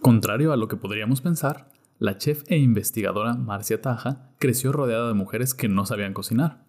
Contrario 0.00 0.52
a 0.52 0.56
lo 0.56 0.66
que 0.66 0.78
podríamos 0.78 1.20
pensar, 1.20 1.70
la 1.98 2.16
chef 2.16 2.44
e 2.46 2.56
investigadora 2.56 3.34
Marcia 3.34 3.82
Taja 3.82 4.32
creció 4.38 4.72
rodeada 4.72 5.08
de 5.08 5.14
mujeres 5.14 5.52
que 5.52 5.68
no 5.68 5.84
sabían 5.84 6.14
cocinar. 6.14 6.64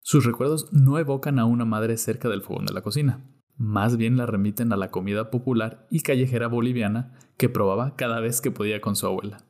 Sus 0.00 0.24
recuerdos 0.24 0.72
no 0.72 0.96
evocan 1.00 1.40
a 1.40 1.44
una 1.44 1.64
madre 1.64 1.96
cerca 1.96 2.28
del 2.28 2.42
fogón 2.42 2.66
de 2.66 2.72
la 2.72 2.82
cocina, 2.82 3.24
más 3.56 3.96
bien 3.96 4.16
la 4.16 4.26
remiten 4.26 4.72
a 4.72 4.76
la 4.76 4.92
comida 4.92 5.28
popular 5.28 5.88
y 5.90 6.02
callejera 6.02 6.46
boliviana 6.46 7.18
que 7.36 7.48
probaba 7.48 7.96
cada 7.96 8.20
vez 8.20 8.40
que 8.40 8.52
podía 8.52 8.80
con 8.80 8.94
su 8.94 9.06
abuela. 9.06 9.47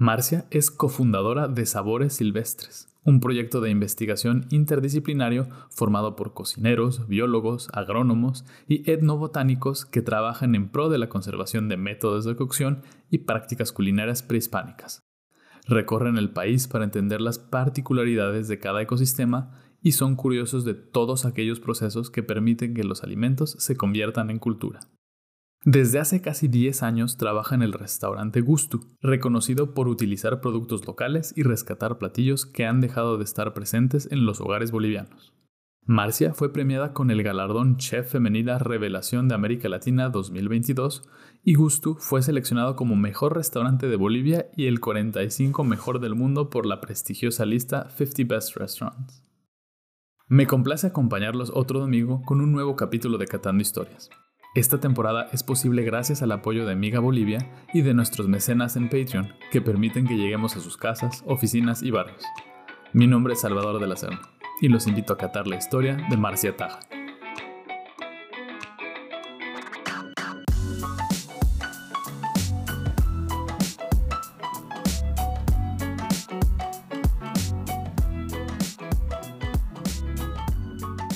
Marcia 0.00 0.46
es 0.52 0.70
cofundadora 0.70 1.48
de 1.48 1.66
Sabores 1.66 2.12
Silvestres, 2.12 2.86
un 3.02 3.18
proyecto 3.18 3.60
de 3.60 3.70
investigación 3.70 4.46
interdisciplinario 4.48 5.48
formado 5.70 6.14
por 6.14 6.34
cocineros, 6.34 7.08
biólogos, 7.08 7.68
agrónomos 7.72 8.44
y 8.68 8.88
etnobotánicos 8.88 9.84
que 9.84 10.00
trabajan 10.00 10.54
en 10.54 10.68
pro 10.68 10.88
de 10.88 10.98
la 10.98 11.08
conservación 11.08 11.68
de 11.68 11.78
métodos 11.78 12.24
de 12.24 12.36
cocción 12.36 12.82
y 13.10 13.18
prácticas 13.18 13.72
culinarias 13.72 14.22
prehispánicas. 14.22 15.02
Recorren 15.66 16.16
el 16.16 16.30
país 16.30 16.68
para 16.68 16.84
entender 16.84 17.20
las 17.20 17.40
particularidades 17.40 18.46
de 18.46 18.60
cada 18.60 18.80
ecosistema 18.80 19.58
y 19.82 19.92
son 19.92 20.14
curiosos 20.14 20.64
de 20.64 20.74
todos 20.74 21.24
aquellos 21.24 21.58
procesos 21.58 22.08
que 22.08 22.22
permiten 22.22 22.72
que 22.72 22.84
los 22.84 23.02
alimentos 23.02 23.56
se 23.58 23.76
conviertan 23.76 24.30
en 24.30 24.38
cultura. 24.38 24.78
Desde 25.70 25.98
hace 25.98 26.22
casi 26.22 26.48
10 26.48 26.82
años 26.82 27.18
trabaja 27.18 27.54
en 27.54 27.60
el 27.60 27.74
restaurante 27.74 28.40
Gustu, 28.40 28.86
reconocido 29.02 29.74
por 29.74 29.86
utilizar 29.86 30.40
productos 30.40 30.86
locales 30.86 31.34
y 31.36 31.42
rescatar 31.42 31.98
platillos 31.98 32.46
que 32.46 32.64
han 32.64 32.80
dejado 32.80 33.18
de 33.18 33.24
estar 33.24 33.52
presentes 33.52 34.10
en 34.10 34.24
los 34.24 34.40
hogares 34.40 34.70
bolivianos. 34.70 35.34
Marcia 35.84 36.32
fue 36.32 36.54
premiada 36.54 36.94
con 36.94 37.10
el 37.10 37.22
galardón 37.22 37.76
Chef 37.76 38.10
Femenina 38.10 38.58
Revelación 38.58 39.28
de 39.28 39.34
América 39.34 39.68
Latina 39.68 40.08
2022 40.08 41.06
y 41.44 41.52
Gustu 41.52 41.96
fue 41.96 42.22
seleccionado 42.22 42.74
como 42.74 42.96
mejor 42.96 43.36
restaurante 43.36 43.88
de 43.88 43.96
Bolivia 43.96 44.46
y 44.56 44.68
el 44.68 44.80
45 44.80 45.64
mejor 45.64 46.00
del 46.00 46.14
mundo 46.14 46.48
por 46.48 46.64
la 46.64 46.80
prestigiosa 46.80 47.44
lista 47.44 47.90
50 47.90 48.34
Best 48.34 48.56
Restaurants. 48.56 49.22
Me 50.28 50.46
complace 50.46 50.86
acompañarlos 50.86 51.52
otro 51.54 51.78
domingo 51.78 52.22
con 52.22 52.40
un 52.40 52.52
nuevo 52.52 52.74
capítulo 52.74 53.18
de 53.18 53.26
Catando 53.26 53.60
Historias. 53.60 54.08
Esta 54.54 54.80
temporada 54.80 55.28
es 55.32 55.42
posible 55.42 55.82
gracias 55.82 56.22
al 56.22 56.32
apoyo 56.32 56.64
de 56.64 56.72
Amiga 56.72 57.00
Bolivia 57.00 57.38
y 57.74 57.82
de 57.82 57.92
nuestros 57.92 58.28
mecenas 58.28 58.76
en 58.76 58.88
Patreon, 58.88 59.34
que 59.52 59.60
permiten 59.60 60.06
que 60.06 60.16
lleguemos 60.16 60.56
a 60.56 60.60
sus 60.60 60.76
casas, 60.76 61.22
oficinas 61.26 61.82
y 61.82 61.90
barrios. 61.90 62.24
Mi 62.94 63.06
nombre 63.06 63.34
es 63.34 63.42
Salvador 63.42 63.78
de 63.78 63.86
la 63.86 63.96
Serna, 63.96 64.22
y 64.60 64.68
los 64.68 64.86
invito 64.86 65.12
a 65.12 65.18
catar 65.18 65.46
la 65.46 65.56
historia 65.56 65.98
de 66.08 66.16
Marcia 66.16 66.56
Taja. 66.56 66.80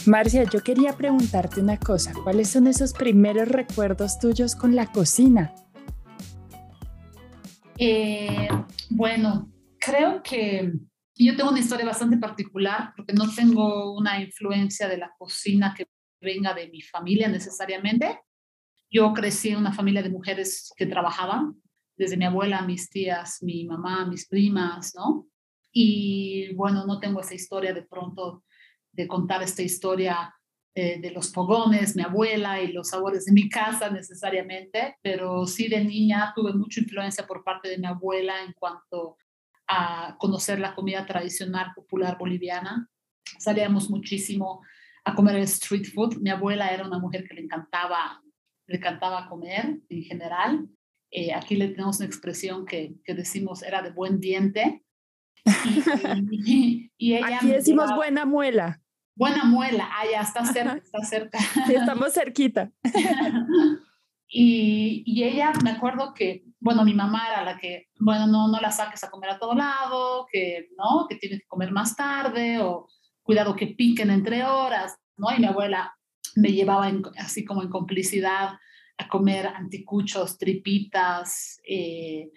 Marcia, 0.06 0.44
yo 0.44 0.62
quería 0.62 0.96
preguntarte 0.96 1.60
una 1.60 1.78
cosa. 1.78 2.12
¿Cuáles 2.24 2.50
son 2.50 2.66
esos 2.66 2.92
primeros 2.92 3.48
recuerdos 3.48 4.18
tuyos 4.18 4.56
con 4.56 4.74
la 4.74 4.90
cocina? 4.90 5.54
Eh, 7.78 8.48
bueno, 8.90 9.52
creo 9.78 10.20
que 10.22 10.72
yo 11.14 11.36
tengo 11.36 11.50
una 11.50 11.60
historia 11.60 11.86
bastante 11.86 12.16
particular 12.16 12.92
porque 12.96 13.12
no 13.12 13.32
tengo 13.32 13.96
una 13.96 14.20
influencia 14.20 14.88
de 14.88 14.98
la 14.98 15.12
cocina 15.16 15.72
que 15.76 15.86
venga 16.20 16.52
de 16.52 16.68
mi 16.68 16.82
familia 16.82 17.28
necesariamente. 17.28 18.20
Yo 18.90 19.12
crecí 19.12 19.50
en 19.50 19.58
una 19.58 19.72
familia 19.72 20.02
de 20.02 20.10
mujeres 20.10 20.72
que 20.76 20.86
trabajaban, 20.86 21.62
desde 21.96 22.16
mi 22.16 22.24
abuela, 22.24 22.62
mis 22.62 22.90
tías, 22.90 23.40
mi 23.40 23.64
mamá, 23.66 24.04
mis 24.06 24.26
primas, 24.26 24.94
¿no? 24.96 25.28
Y 25.70 26.52
bueno, 26.54 26.86
no 26.86 26.98
tengo 26.98 27.20
esa 27.20 27.34
historia 27.34 27.72
de 27.72 27.82
pronto 27.82 28.42
de 28.92 29.06
contar 29.06 29.42
esta 29.42 29.62
historia 29.62 30.34
eh, 30.74 30.98
de 31.00 31.10
los 31.10 31.32
fogones, 31.32 31.96
mi 31.96 32.02
abuela 32.02 32.62
y 32.62 32.72
los 32.72 32.88
sabores 32.88 33.26
de 33.26 33.32
mi 33.32 33.48
casa 33.50 33.90
necesariamente, 33.90 34.96
pero 35.02 35.46
sí 35.46 35.68
de 35.68 35.84
niña 35.84 36.32
tuve 36.34 36.54
mucha 36.54 36.80
influencia 36.80 37.26
por 37.26 37.44
parte 37.44 37.68
de 37.68 37.76
mi 37.76 37.86
abuela 37.86 38.42
en 38.42 38.54
cuanto 38.54 39.18
a 39.68 40.16
conocer 40.18 40.58
la 40.58 40.74
comida 40.74 41.04
tradicional 41.04 41.72
popular 41.74 42.16
boliviana. 42.18 42.88
Salíamos 43.38 43.90
muchísimo 43.90 44.62
a 45.04 45.14
comer 45.14 45.36
el 45.36 45.42
street 45.42 45.86
food. 45.92 46.16
Mi 46.16 46.30
abuela 46.30 46.68
era 46.72 46.86
una 46.86 46.98
mujer 46.98 47.26
que 47.28 47.34
le 47.34 47.42
encantaba, 47.42 48.22
le 48.66 48.76
encantaba 48.76 49.28
comer 49.28 49.78
en 49.88 50.02
general. 50.04 50.68
Eh, 51.10 51.34
aquí 51.34 51.56
le 51.56 51.68
tenemos 51.68 51.98
una 51.98 52.06
expresión 52.06 52.64
que, 52.64 52.94
que 53.04 53.14
decimos 53.14 53.62
era 53.62 53.82
de 53.82 53.90
buen 53.90 54.20
diente. 54.20 54.84
Y, 55.64 56.90
ella 56.98 57.36
Aquí 57.36 57.48
decimos 57.48 57.94
buena 57.94 58.24
muela. 58.24 58.81
Buena 59.14 59.44
muela, 59.44 59.90
ah, 59.92 60.04
ya 60.10 60.20
está 60.20 60.44
cerca, 60.44 60.76
está 60.76 61.04
cerca. 61.04 61.38
Sí, 61.66 61.74
estamos 61.74 62.12
cerquita. 62.12 62.70
y, 64.28 65.02
y, 65.04 65.24
ella, 65.24 65.52
me 65.62 65.70
acuerdo 65.70 66.14
que, 66.14 66.44
bueno, 66.60 66.84
mi 66.84 66.94
mamá 66.94 67.28
era 67.28 67.44
la 67.44 67.58
que, 67.58 67.88
bueno, 68.00 68.26
no, 68.26 68.48
no 68.48 68.60
la 68.60 68.70
saques 68.70 69.04
a 69.04 69.10
comer 69.10 69.30
a 69.30 69.38
todo 69.38 69.54
lado, 69.54 70.26
que, 70.32 70.68
¿no? 70.78 71.06
Que 71.08 71.16
tienes 71.16 71.40
que 71.40 71.46
comer 71.46 71.72
más 71.72 71.94
tarde, 71.94 72.58
o 72.60 72.88
cuidado 73.22 73.54
que 73.54 73.68
piquen 73.68 74.10
entre 74.10 74.44
horas, 74.44 74.96
¿no? 75.16 75.28
Y 75.34 75.40
mi 75.40 75.46
abuela 75.46 75.94
me 76.36 76.52
llevaba 76.52 76.90
así 77.18 77.44
como 77.44 77.62
en 77.62 77.68
complicidad 77.68 78.58
a 78.98 79.08
comer 79.08 79.46
anticuchos, 79.46 80.38
tripitas, 80.38 81.60
eh, 81.68 82.30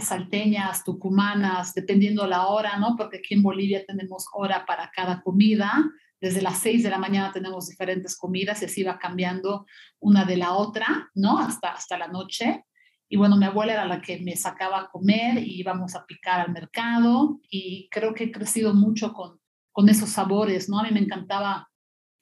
salteñas, 0.00 0.84
tucumanas, 0.84 1.74
dependiendo 1.74 2.26
la 2.26 2.46
hora, 2.46 2.76
¿no? 2.78 2.94
Porque 2.96 3.18
aquí 3.18 3.34
en 3.34 3.42
Bolivia 3.42 3.84
tenemos 3.86 4.26
hora 4.32 4.66
para 4.66 4.90
cada 4.90 5.22
comida. 5.22 5.90
Desde 6.20 6.42
las 6.42 6.58
6 6.58 6.82
de 6.82 6.90
la 6.90 6.98
mañana 6.98 7.32
tenemos 7.32 7.68
diferentes 7.68 8.16
comidas 8.16 8.60
y 8.60 8.66
así 8.66 8.82
va 8.82 8.98
cambiando 8.98 9.66
una 10.00 10.24
de 10.24 10.36
la 10.36 10.52
otra, 10.52 11.10
¿no? 11.14 11.38
Hasta, 11.38 11.72
hasta 11.72 11.96
la 11.96 12.08
noche. 12.08 12.64
Y 13.08 13.16
bueno, 13.16 13.36
mi 13.36 13.46
abuela 13.46 13.72
era 13.72 13.86
la 13.86 14.02
que 14.02 14.20
me 14.20 14.36
sacaba 14.36 14.80
a 14.80 14.88
comer 14.88 15.38
y 15.38 15.58
íbamos 15.60 15.94
a 15.94 16.04
picar 16.04 16.40
al 16.40 16.52
mercado 16.52 17.40
y 17.48 17.88
creo 17.90 18.12
que 18.12 18.24
he 18.24 18.32
crecido 18.32 18.74
mucho 18.74 19.14
con, 19.14 19.40
con 19.72 19.88
esos 19.88 20.10
sabores, 20.10 20.68
¿no? 20.68 20.80
A 20.80 20.82
mí 20.82 20.90
me 20.92 21.00
encantaba 21.00 21.70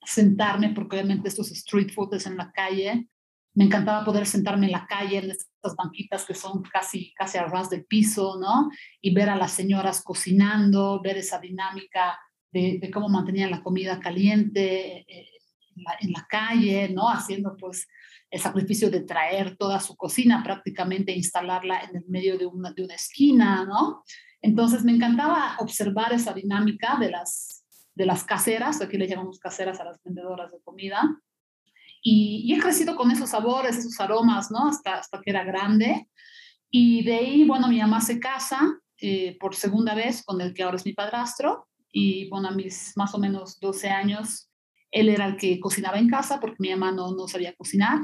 sentarme 0.05 0.71
porque 0.71 0.97
obviamente 0.97 1.29
estos 1.29 1.51
street 1.51 1.91
foods 1.93 2.27
en 2.27 2.37
la 2.37 2.53
calle 2.53 3.09
me 3.55 3.65
encantaba 3.65 4.05
poder 4.05 4.27
sentarme 4.27 4.67
en 4.67 4.73
la 4.73 4.87
calle, 4.87 5.19
en 5.19 5.31
estas 5.67 5.77
banquitas 5.77 6.25
que 6.25 6.35
son 6.35 6.63
casi, 6.63 7.13
casi 7.15 7.39
a 7.39 7.47
ras 7.47 7.71
del 7.71 7.85
piso, 7.85 8.39
¿no? 8.41 8.71
Y 9.01 9.13
ver 9.13 9.29
a 9.29 9.37
las 9.37 9.53
señoras 9.53 10.03
cocinando, 10.03 11.01
ver 11.03 11.17
esa 11.17 11.39
dinámica 11.39 12.19
de, 12.53 12.91
cómo 12.93 13.09
mantenían 13.09 13.51
la 13.51 13.63
comida 13.63 14.01
caliente 14.01 15.05
eh, 15.09 15.29
en, 16.01 16.13
la, 16.13 16.27
calle, 16.29 16.89
¿no? 16.89 17.09
Haciendo 17.09 17.57
pues 17.57 17.87
el 18.31 18.41
sacrificio 18.41 18.91
de 18.91 19.01
traer 19.01 19.57
toda 19.57 19.81
su 19.81 19.97
cocina, 19.97 20.43
prácticamente 20.43 21.13
instalarla 21.13 21.81
en 21.81 21.97
el 21.97 22.05
medio 22.09 22.39
de 22.39 22.47
una, 22.47 22.73
de 22.73 22.85
una 22.85 22.95
esquina, 22.95 23.65
¿no? 23.65 24.03
Entonces 24.41 24.85
me 24.85 24.93
encantaba 24.93 25.57
observar 25.59 26.13
esa 26.13 26.33
dinámica 26.33 26.97
de 26.99 27.11
las, 27.11 27.65
de 27.95 28.07
las 28.07 28.25
caseras, 28.25 28.81
aquí 28.81 28.97
le 28.97 29.09
llamamos 29.09 29.39
caseras 29.39 29.81
a 29.81 29.85
las 29.85 30.03
vendedoras 30.03 30.51
de 30.51 30.61
comida, 30.63 31.21
y, 32.09 32.55
he 32.55 32.61
crecido 32.61 32.95
con 32.95 33.11
esos 33.11 33.31
sabores, 33.31 33.79
esos 33.79 33.99
aromas, 33.99 34.53
¿no? 34.53 34.69
Hasta, 34.69 34.95
hasta 34.95 35.21
que 35.21 35.31
era 35.31 35.43
grande. 35.43 36.09
Y 36.71 37.03
de 37.03 37.17
ahí, 37.17 37.45
bueno, 37.45 37.67
mi 37.67 37.81
mamá 37.81 38.01
se 38.01 38.21
casa 38.21 38.79
eh, 39.01 39.37
por 39.41 39.57
segunda 39.57 39.93
vez 39.93 40.23
con 40.25 40.41
el 40.41 40.55
que 40.55 40.63
ahora 40.63 40.77
es 40.77 40.87
mi 40.87 40.93
padrastro. 40.93 41.67
Y 41.91 42.29
bueno, 42.29 42.47
a 42.47 42.53
mis 42.53 42.93
más 42.95 43.13
o 43.13 43.19
menos 43.19 43.59
12 43.59 43.89
años, 43.89 44.49
él 44.93 45.09
era 45.09 45.27
el 45.27 45.37
que 45.37 45.59
cocinaba 45.59 45.99
en 45.99 46.09
casa 46.09 46.39
porque 46.39 46.59
mi 46.61 46.71
mamá 46.71 46.93
no, 46.93 47.11
no 47.11 47.27
sabía 47.27 47.57
cocinar. 47.57 47.99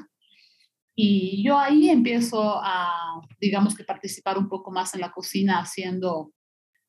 Y 0.97 1.45
yo 1.45 1.57
ahí 1.57 1.89
empiezo 1.89 2.61
a, 2.61 3.21
digamos 3.41 3.77
que 3.77 3.85
participar 3.85 4.37
un 4.37 4.49
poco 4.49 4.73
más 4.73 4.95
en 4.95 5.01
la 5.01 5.13
cocina 5.13 5.61
haciendo, 5.61 6.33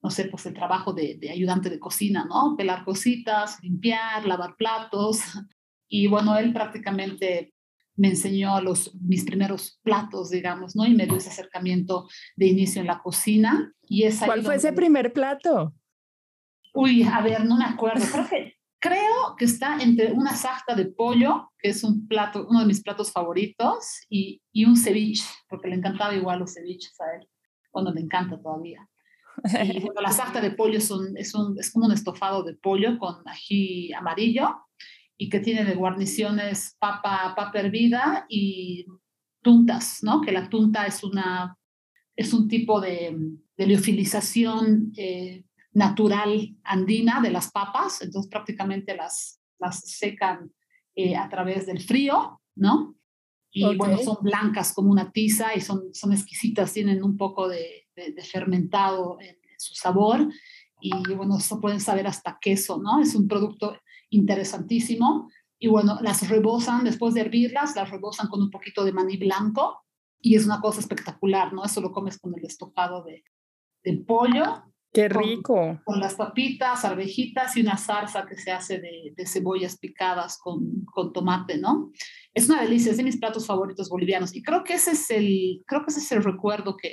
no 0.02 0.10
sé, 0.10 0.26
pues 0.26 0.48
el 0.48 0.56
trabajo 0.56 0.94
de, 0.94 1.18
de 1.20 1.30
ayudante 1.30 1.70
de 1.70 1.80
cocina, 1.80 2.26
¿no? 2.26 2.56
Pelar 2.58 2.84
cositas, 2.84 3.62
limpiar, 3.62 4.26
lavar 4.26 4.56
platos, 4.58 5.22
y 5.94 6.08
bueno, 6.08 6.36
él 6.40 6.52
prácticamente 6.52 7.54
me 7.96 8.08
enseñó 8.08 8.60
los, 8.62 8.96
mis 8.96 9.24
primeros 9.24 9.80
platos, 9.84 10.32
digamos, 10.32 10.76
¿no? 10.76 10.88
Y 10.88 10.96
me 10.96 11.06
dio 11.06 11.18
ese 11.18 11.30
acercamiento 11.30 12.10
de 12.36 12.48
inicio 12.48 12.82
en 12.82 12.88
la 12.88 13.00
cocina. 13.00 13.72
Y 13.84 14.04
¿Cuál 14.26 14.42
fue 14.42 14.56
ese 14.56 14.74
primer 14.74 15.14
plato? 15.14 15.72
Uy, 16.74 17.04
a 17.04 17.22
ver, 17.22 17.46
no 17.46 17.58
me 17.58 17.66
acuerdo. 17.66 18.04
Creo 18.12 18.28
que, 18.28 18.56
creo 18.80 19.36
que 19.38 19.46
está 19.46 19.78
entre 19.84 20.12
una 20.14 20.36
sarta 20.36 20.74
de 20.74 20.86
pollo, 20.86 21.52
que 21.60 21.70
es 21.70 21.84
un 21.84 22.08
plato, 22.08 22.48
uno 22.50 22.62
de 22.62 22.66
mis 22.66 22.82
platos 22.82 23.12
favoritos, 23.12 23.86
y, 24.10 24.42
y 24.52 24.66
un 24.66 24.76
ceviche, 24.76 25.30
porque 25.48 25.68
le 25.68 25.76
encantaba 25.76 26.16
igual 26.16 26.40
los 26.40 26.56
ceviches 26.56 27.00
a 27.02 27.18
él. 27.18 27.30
Bueno, 27.72 27.94
le 27.94 28.02
encanta 28.02 28.42
todavía. 28.42 28.80
Y 29.64 29.80
bueno, 29.80 30.02
la 30.02 30.12
sarta 30.12 30.42
de 30.42 30.52
pollo 30.52 30.80
es, 30.80 30.90
un, 30.90 31.16
es, 31.18 31.36
un, 31.36 31.60
es 31.60 31.72
como 31.72 31.86
un 31.86 31.92
estofado 31.92 32.44
de 32.44 32.56
pollo 32.56 32.98
con 32.98 33.28
ají 33.28 33.94
amarillo 33.94 34.58
y 35.18 35.30
que 35.30 35.40
tiene 35.40 35.64
de 35.66 35.76
guarniciones 35.76 36.76
papa, 36.80 37.34
papa 37.36 37.60
hervida 37.60 38.26
y 38.30 38.86
tuntas, 39.42 40.00
¿no? 40.02 40.22
Que 40.22 40.32
la 40.32 40.50
tunta 40.50 40.86
es, 40.86 41.04
una, 41.04 41.58
es 42.16 42.34
un 42.34 42.48
tipo 42.48 42.82
de, 42.82 43.16
de 43.58 43.68
liofilización 43.68 44.92
eh, 44.98 45.46
natural 45.74 46.56
andina 46.64 47.22
de 47.22 47.32
las 47.32 47.52
papas, 47.52 48.02
entonces 48.02 48.30
prácticamente 48.30 48.96
las, 48.96 49.40
las 49.60 49.80
secan 49.80 50.52
eh, 50.96 51.16
a 51.16 51.30
través 51.30 51.66
del 51.66 51.82
frío, 51.82 52.42
¿no? 52.56 52.96
Y 53.56 53.76
bueno, 53.76 54.00
son 54.00 54.18
blancas 54.22 54.74
como 54.74 54.90
una 54.90 55.12
tiza 55.12 55.56
y 55.56 55.62
son, 55.62 55.94
son 55.94 56.12
exquisitas, 56.12 56.74
tienen 56.74 57.04
un 57.04 57.18
poco 57.18 57.48
de, 57.48 57.88
de, 57.96 58.24
fermentado 58.24 59.18
en, 59.22 59.38
su 59.56 59.76
sabor 59.76 60.28
y 60.82 60.92
bueno, 61.14 61.38
eso 61.38 61.62
pueden 61.62 61.80
saber 61.80 62.06
hasta 62.06 62.38
queso, 62.42 62.82
¿no? 62.82 63.00
Es 63.00 63.16
un 63.16 63.28
producto 63.28 63.78
interesantísimo 64.14 65.30
y 65.60 65.68
bueno, 65.68 65.98
las 66.02 66.28
rebosan, 66.28 66.84
después 66.84 67.14
de 67.14 67.22
hervirlas, 67.22 67.76
las 67.76 67.90
rebosan 67.90 68.28
con 68.28 68.42
un 68.42 68.50
poquito 68.50 68.84
de 68.84 68.92
maní 68.92 69.18
blanco 69.18 69.84
y 70.20 70.36
es 70.36 70.46
una 70.46 70.60
cosa 70.60 70.80
espectacular, 70.80 71.54
¿no? 71.54 71.64
Eso 71.64 71.82
lo 71.82 71.92
comes 71.92 72.20
con 72.20 72.38
el 72.38 72.46
estofado 72.46 73.04
de, 73.04 73.24
de 73.84 73.98
pollo. 73.98 74.64
¡Qué 74.92 75.10
rico! 75.10 75.80
Con, 75.84 76.00
las 76.00 76.16
papitas, 76.16 76.86
arvejitas 76.86 77.58
y 77.58 77.62
una 77.62 77.78
salsa 77.78 78.26
que 78.26 78.36
se 78.36 78.52
hace 78.52 78.80
de, 78.80 79.14
de, 79.16 79.26
cebollas 79.26 79.78
picadas 79.78 80.38
con, 80.38 80.86
con 80.86 81.12
tomate, 81.14 81.58
¿no? 81.58 81.92
Es 82.34 82.48
una 82.50 82.62
delicia, 82.62 82.92
es 82.92 82.98
de 82.98 83.04
mis 83.04 83.18
platos 83.18 83.48
favoritos 83.48 83.90
bolivianos 83.90 84.36
y 84.36 84.44
creo 84.44 84.64
que 84.64 84.74
ese 84.74 84.92
es 84.92 85.10
el, 85.10 85.64
creo 85.66 85.84
que 85.84 85.92
ese 85.92 86.00
es 86.00 86.12
el 86.12 86.24
recuerdo 86.24 86.78
que, 86.78 86.92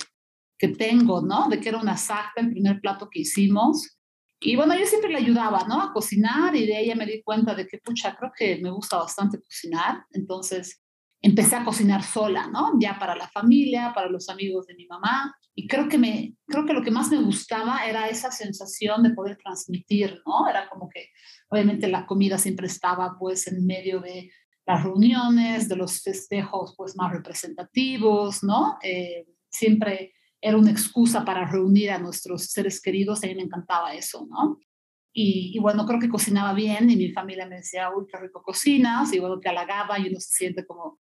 que 0.59 0.69
tengo, 0.69 1.21
¿no? 1.21 1.49
De 1.49 1.61
que 1.61 1.69
era 1.69 1.79
una 1.79 1.97
sacta, 1.97 2.41
el 2.41 2.51
primer 2.51 2.81
plato 2.81 3.09
que 3.11 3.21
hicimos 3.21 4.00
y 4.41 4.57
bueno, 4.57 4.75
yo 4.75 4.87
siempre 4.87 5.11
le 5.11 5.19
ayudaba, 5.19 5.67
¿no? 5.69 5.83
A 5.83 5.93
cocinar 5.93 6.57
y 6.57 6.67
de 6.67 6.77
ahí 6.77 6.95
me 6.95 7.05
di 7.05 7.23
cuenta 7.23 7.55
de 7.55 7.67
que, 7.67 7.79
pucha, 7.79 8.17
creo 8.17 8.33
que 8.35 8.59
me 8.63 8.71
gusta 8.71 8.97
bastante 8.97 9.39
cocinar. 9.39 10.05
Entonces 10.13 10.83
empecé 11.21 11.57
a 11.57 11.65
cocinar 11.65 12.03
sola, 12.03 12.49
¿no? 12.49 12.73
Ya 12.81 12.99
para 12.99 13.15
la 13.15 13.29
familia, 13.29 13.93
para 13.95 14.09
los 14.09 14.31
amigos 14.31 14.67
de 14.67 14.75
mi 14.75 14.87
mamá. 14.87 15.35
Y 15.55 15.69
creo 15.69 15.91
que, 15.91 15.99
me, 15.99 16.35
creo 16.47 16.65
que 16.65 16.73
lo 16.73 16.83
que 16.83 16.91
más 16.91 17.11
me 17.11 17.21
gustaba 17.21 17.85
era 17.87 18.09
esa 18.09 18.33
sensación 18.33 19.03
de 19.03 19.11
poder 19.11 19.37
transmitir, 19.37 20.23
¿no? 20.27 20.49
Era 20.49 20.71
como 20.71 20.89
que, 20.89 21.09
obviamente, 21.51 21.89
la 21.89 22.07
comida 22.07 22.39
siempre 22.39 22.67
estaba 22.67 23.17
pues 23.19 23.47
en 23.47 23.67
medio 23.67 24.01
de 24.01 24.31
las 24.67 24.83
reuniones, 24.83 25.69
de 25.69 25.77
los 25.77 26.01
festejos 26.01 26.75
pues 26.79 26.97
más 26.97 27.13
representativos, 27.13 28.43
¿no? 28.43 28.79
Eh, 28.83 29.27
siempre 29.51 30.15
era 30.41 30.57
una 30.57 30.71
excusa 30.71 31.25
para 31.25 31.47
reunir 31.47 31.91
a 31.91 31.99
nuestros 31.99 32.45
seres 32.45 32.81
queridos, 32.81 33.23
a 33.23 33.27
mí 33.27 33.35
me 33.35 33.43
encantaba 33.43 33.95
eso, 33.95 34.27
¿no? 34.31 34.59
Y, 35.13 35.59
bueno, 35.59 35.87
creo 35.87 35.99
que 35.99 36.09
cocinaba 36.09 36.55
bien 36.55 36.89
y 36.89 36.97
mi 36.97 37.13
familia 37.13 37.47
me 37.47 37.57
decía, 37.57 37.91
uy, 37.91 38.07
qué 38.11 38.17
rico 38.19 38.43
cocinas, 38.43 39.13
y 39.13 39.19
bueno, 39.19 39.41
te 39.41 39.49
halagaba 39.49 39.99
y 39.99 40.09
uno 40.09 40.21
se 40.21 40.37
siente 40.37 40.65
como, 40.65 41.01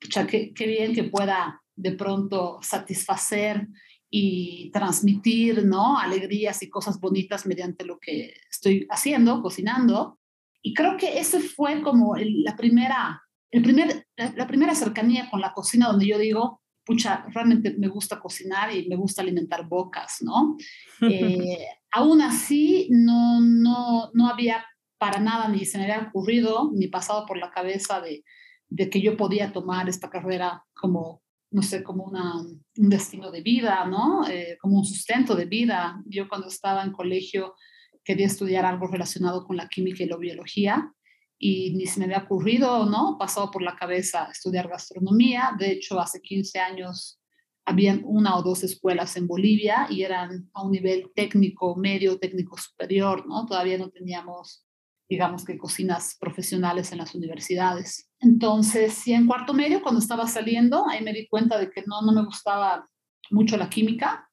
pucha, 0.00 0.26
qué, 0.26 0.52
qué 0.52 0.66
bien 0.66 0.92
que 0.92 1.04
pueda 1.04 1.62
de 1.76 1.92
pronto 1.92 2.58
satisfacer 2.62 3.68
y 4.10 4.70
transmitir, 4.72 5.64
¿no? 5.64 5.98
Alegrías 5.98 6.62
y 6.62 6.70
cosas 6.70 7.00
bonitas 7.00 7.46
mediante 7.46 7.84
lo 7.84 7.98
que 7.98 8.34
estoy 8.50 8.86
haciendo, 8.90 9.40
cocinando. 9.40 10.18
Y 10.62 10.74
creo 10.74 10.96
que 10.96 11.18
ese 11.18 11.40
fue 11.40 11.82
como 11.82 12.14
la 12.16 12.56
primera, 12.56 13.22
el 13.50 13.62
primer, 13.62 14.06
la 14.16 14.46
primera 14.46 14.74
cercanía 14.74 15.30
con 15.30 15.40
la 15.40 15.52
cocina 15.52 15.88
donde 15.88 16.06
yo 16.06 16.18
digo, 16.18 16.60
pucha, 16.84 17.24
realmente 17.32 17.74
me 17.78 17.88
gusta 17.88 18.20
cocinar 18.20 18.74
y 18.74 18.88
me 18.88 18.96
gusta 18.96 19.22
alimentar 19.22 19.66
bocas, 19.68 20.18
¿no? 20.20 20.56
Eh, 21.02 21.66
aún 21.92 22.22
así, 22.22 22.88
no, 22.90 23.40
no, 23.40 24.10
no 24.14 24.28
había 24.28 24.64
para 24.98 25.20
nada 25.20 25.48
ni 25.48 25.64
se 25.64 25.76
me 25.76 25.84
había 25.84 26.08
ocurrido 26.08 26.70
ni 26.74 26.88
pasado 26.88 27.26
por 27.26 27.36
la 27.36 27.50
cabeza 27.50 28.00
de, 28.00 28.24
de 28.68 28.88
que 28.88 29.02
yo 29.02 29.16
podía 29.16 29.52
tomar 29.52 29.88
esta 29.88 30.08
carrera 30.08 30.64
como, 30.72 31.22
no 31.50 31.62
sé, 31.62 31.82
como 31.82 32.04
una, 32.04 32.36
un 32.36 32.88
destino 32.88 33.30
de 33.30 33.42
vida, 33.42 33.84
¿no? 33.86 34.26
Eh, 34.26 34.56
como 34.60 34.78
un 34.78 34.84
sustento 34.84 35.34
de 35.34 35.44
vida. 35.44 36.02
Yo 36.06 36.28
cuando 36.28 36.48
estaba 36.48 36.82
en 36.82 36.92
colegio 36.92 37.54
quería 38.02 38.26
estudiar 38.26 38.64
algo 38.64 38.86
relacionado 38.86 39.44
con 39.44 39.56
la 39.56 39.68
química 39.68 40.02
y 40.02 40.06
la 40.06 40.16
biología 40.16 40.93
y 41.38 41.74
ni 41.74 41.86
se 41.86 41.98
me 41.98 42.06
había 42.06 42.24
ocurrido, 42.24 42.86
¿no? 42.86 43.16
Pasado 43.18 43.50
por 43.50 43.62
la 43.62 43.76
cabeza 43.76 44.28
estudiar 44.30 44.68
gastronomía. 44.68 45.54
De 45.58 45.72
hecho, 45.72 46.00
hace 46.00 46.20
15 46.20 46.58
años 46.58 47.20
habían 47.64 48.02
una 48.04 48.36
o 48.36 48.42
dos 48.42 48.62
escuelas 48.62 49.16
en 49.16 49.26
Bolivia 49.26 49.86
y 49.90 50.02
eran 50.02 50.50
a 50.52 50.62
un 50.62 50.72
nivel 50.72 51.10
técnico, 51.14 51.76
medio, 51.76 52.18
técnico 52.18 52.56
superior, 52.58 53.26
¿no? 53.26 53.46
Todavía 53.46 53.78
no 53.78 53.90
teníamos, 53.90 54.66
digamos 55.08 55.44
que 55.44 55.58
cocinas 55.58 56.16
profesionales 56.20 56.92
en 56.92 56.98
las 56.98 57.14
universidades. 57.14 58.10
Entonces, 58.20 58.92
sí, 58.94 59.12
en 59.12 59.26
cuarto 59.26 59.54
medio, 59.54 59.82
cuando 59.82 60.00
estaba 60.00 60.26
saliendo, 60.26 60.86
ahí 60.88 61.02
me 61.02 61.12
di 61.12 61.26
cuenta 61.26 61.58
de 61.58 61.70
que 61.70 61.82
no, 61.86 62.02
no 62.02 62.12
me 62.12 62.24
gustaba 62.24 62.88
mucho 63.30 63.56
la 63.56 63.70
química. 63.70 64.30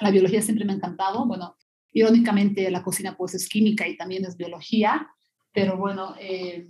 La 0.00 0.10
biología 0.10 0.42
siempre 0.42 0.64
me 0.64 0.72
ha 0.72 0.76
encantado. 0.76 1.26
Bueno, 1.26 1.56
irónicamente, 1.92 2.70
la 2.70 2.82
cocina 2.82 3.16
pues 3.16 3.34
es 3.34 3.48
química 3.48 3.86
y 3.86 3.96
también 3.96 4.24
es 4.24 4.36
biología 4.36 5.08
pero 5.52 5.76
bueno, 5.76 6.14
eh, 6.18 6.68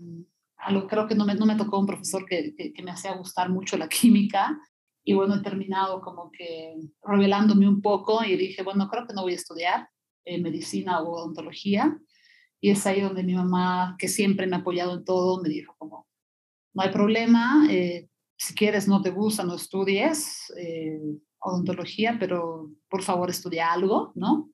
creo 0.88 1.06
que 1.06 1.14
no 1.14 1.24
me, 1.24 1.34
no 1.34 1.46
me 1.46 1.56
tocó 1.56 1.78
un 1.78 1.86
profesor 1.86 2.24
que, 2.26 2.54
que, 2.54 2.82
me 2.82 2.90
hacía 2.90 3.16
gustar 3.16 3.50
mucho 3.50 3.76
la 3.76 3.88
química 3.88 4.58
y 5.04 5.14
bueno, 5.14 5.36
he 5.36 5.42
terminado 5.42 6.00
como 6.00 6.30
que 6.30 6.76
revelándome 7.02 7.68
un 7.68 7.82
poco 7.82 8.24
y 8.24 8.36
dije, 8.36 8.62
bueno, 8.62 8.88
creo 8.88 9.06
que 9.06 9.14
no 9.14 9.22
voy 9.22 9.32
a 9.32 9.36
estudiar 9.36 9.88
eh, 10.24 10.40
medicina 10.40 11.00
o 11.00 11.10
odontología. 11.10 11.98
Y 12.60 12.70
es 12.70 12.86
ahí 12.86 13.00
donde 13.00 13.24
mi 13.24 13.34
mamá, 13.34 13.96
que 13.98 14.06
siempre 14.06 14.46
me 14.46 14.54
ha 14.54 14.60
apoyado 14.60 14.94
en 14.94 15.04
todo, 15.04 15.42
me 15.42 15.48
dijo 15.48 15.74
como, 15.78 16.06
no 16.74 16.82
hay 16.82 16.90
problema, 16.90 17.66
eh, 17.68 18.08
si 18.36 18.54
quieres 18.54 18.86
no 18.86 19.02
te 19.02 19.10
gusta, 19.10 19.42
no 19.42 19.56
estudies 19.56 20.52
odontología, 21.42 22.16
pero 22.18 22.70
por 22.88 23.02
favor 23.02 23.30
estudia 23.30 23.72
algo, 23.72 24.12
¿no? 24.14 24.51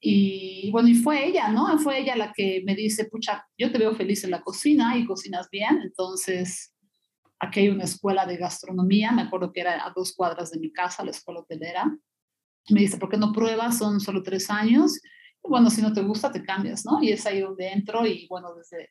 Y 0.00 0.70
bueno, 0.70 0.88
y 0.88 0.94
fue 0.94 1.26
ella, 1.26 1.48
¿no? 1.48 1.78
Fue 1.78 2.00
ella 2.00 2.16
la 2.16 2.32
que 2.32 2.62
me 2.64 2.74
dice, 2.74 3.06
pucha, 3.06 3.46
yo 3.56 3.72
te 3.72 3.78
veo 3.78 3.94
feliz 3.94 4.24
en 4.24 4.30
la 4.30 4.42
cocina 4.42 4.96
y 4.96 5.06
cocinas 5.06 5.48
bien, 5.50 5.80
entonces 5.82 6.74
aquí 7.38 7.60
hay 7.60 7.68
una 7.68 7.84
escuela 7.84 8.26
de 8.26 8.36
gastronomía, 8.36 9.12
me 9.12 9.22
acuerdo 9.22 9.52
que 9.52 9.60
era 9.60 9.84
a 9.84 9.92
dos 9.94 10.14
cuadras 10.14 10.50
de 10.50 10.58
mi 10.58 10.72
casa, 10.72 11.04
la 11.04 11.10
escuela 11.10 11.40
hotelera. 11.40 11.84
Me 12.68 12.80
dice, 12.80 12.98
¿por 12.98 13.08
qué 13.08 13.16
no 13.16 13.32
pruebas? 13.32 13.78
Son 13.78 14.00
solo 14.00 14.22
tres 14.22 14.50
años. 14.50 14.98
Y 15.44 15.48
bueno, 15.48 15.70
si 15.70 15.82
no 15.82 15.92
te 15.92 16.02
gusta, 16.02 16.32
te 16.32 16.42
cambias, 16.42 16.84
¿no? 16.84 17.02
Y 17.02 17.12
es 17.12 17.24
ahí 17.26 17.40
donde 17.40 17.68
entro 17.68 18.06
y 18.06 18.26
bueno, 18.28 18.54
desde 18.54 18.90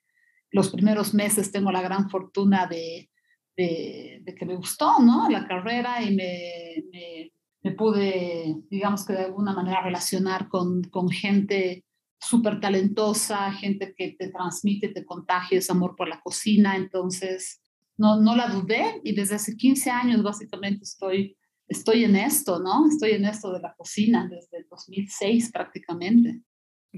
los 0.52 0.72
primeros 0.72 1.14
meses 1.14 1.52
tengo 1.52 1.72
la 1.72 1.82
gran 1.82 2.10
fortuna 2.10 2.66
de, 2.68 3.10
de, 3.58 4.22
de 4.24 4.36
que 4.36 4.46
me 4.46 4.56
gustó, 4.56 5.00
¿no? 5.00 5.30
La 5.30 5.46
carrera 5.48 6.02
y 6.02 6.16
me, 6.16 6.84
me 6.92 7.32
me 7.66 7.72
pude, 7.72 8.62
digamos 8.70 9.04
que 9.08 9.14
de 9.14 9.24
alguna 9.26 9.52
manera 9.52 9.82
relacionar 9.82 10.50
con, 10.50 10.84
con 10.84 11.10
gente 11.10 11.84
súper 12.20 12.60
talentosa, 12.60 13.52
gente 13.54 13.96
que 13.98 14.16
te 14.20 14.30
transmite, 14.30 14.90
te 14.90 15.04
contagia 15.04 15.58
ese 15.58 15.72
amor 15.72 15.96
por 15.96 16.08
la 16.08 16.22
cocina, 16.22 16.76
entonces 16.76 17.64
no, 17.98 18.22
no 18.22 18.36
la 18.36 18.50
dudé 18.50 19.02
y 19.04 19.16
desde 19.16 19.34
hace 19.34 19.58
15 19.58 19.90
años 19.90 20.22
básicamente 20.22 20.84
estoy, 20.84 21.40
estoy 21.68 22.04
en 22.04 22.18
esto, 22.18 22.60
¿no? 22.60 22.88
Estoy 22.88 23.14
en 23.14 23.26
esto 23.26 23.52
de 23.52 23.62
la 23.62 23.74
cocina 23.74 24.30
desde 24.30 24.60
el 24.60 24.68
2006 24.70 25.52
prácticamente. 25.52 26.44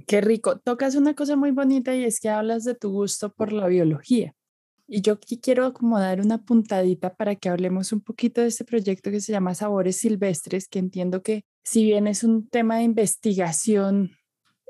Qué 0.06 0.20
rico. 0.20 0.60
Tocas 0.60 0.96
una 0.96 1.14
cosa 1.14 1.38
muy 1.38 1.52
bonita 1.52 1.96
y 1.96 2.04
es 2.04 2.20
que 2.20 2.28
hablas 2.28 2.66
de 2.66 2.76
tu 2.76 2.92
gusto 2.92 3.32
por 3.32 3.54
la 3.54 3.68
biología. 3.68 4.36
Y 4.88 5.02
yo 5.02 5.14
aquí 5.14 5.38
quiero 5.40 5.74
como 5.74 6.00
dar 6.00 6.22
una 6.22 6.38
puntadita 6.38 7.14
para 7.16 7.36
que 7.36 7.50
hablemos 7.50 7.92
un 7.92 8.00
poquito 8.00 8.42
de 8.42 8.48
este 8.48 8.64
proyecto 8.64 9.12
que 9.12 9.20
se 9.20 9.34
llama 9.34 9.54
Sabores 9.54 9.98
Silvestres, 9.98 10.70
que 10.70 10.80
entiendo 10.80 11.22
que 11.22 11.44
si 11.64 11.84
bien 11.84 12.08
es 12.08 12.24
un 12.24 12.48
tema 12.48 12.78
de 12.78 12.84
investigación 12.84 14.12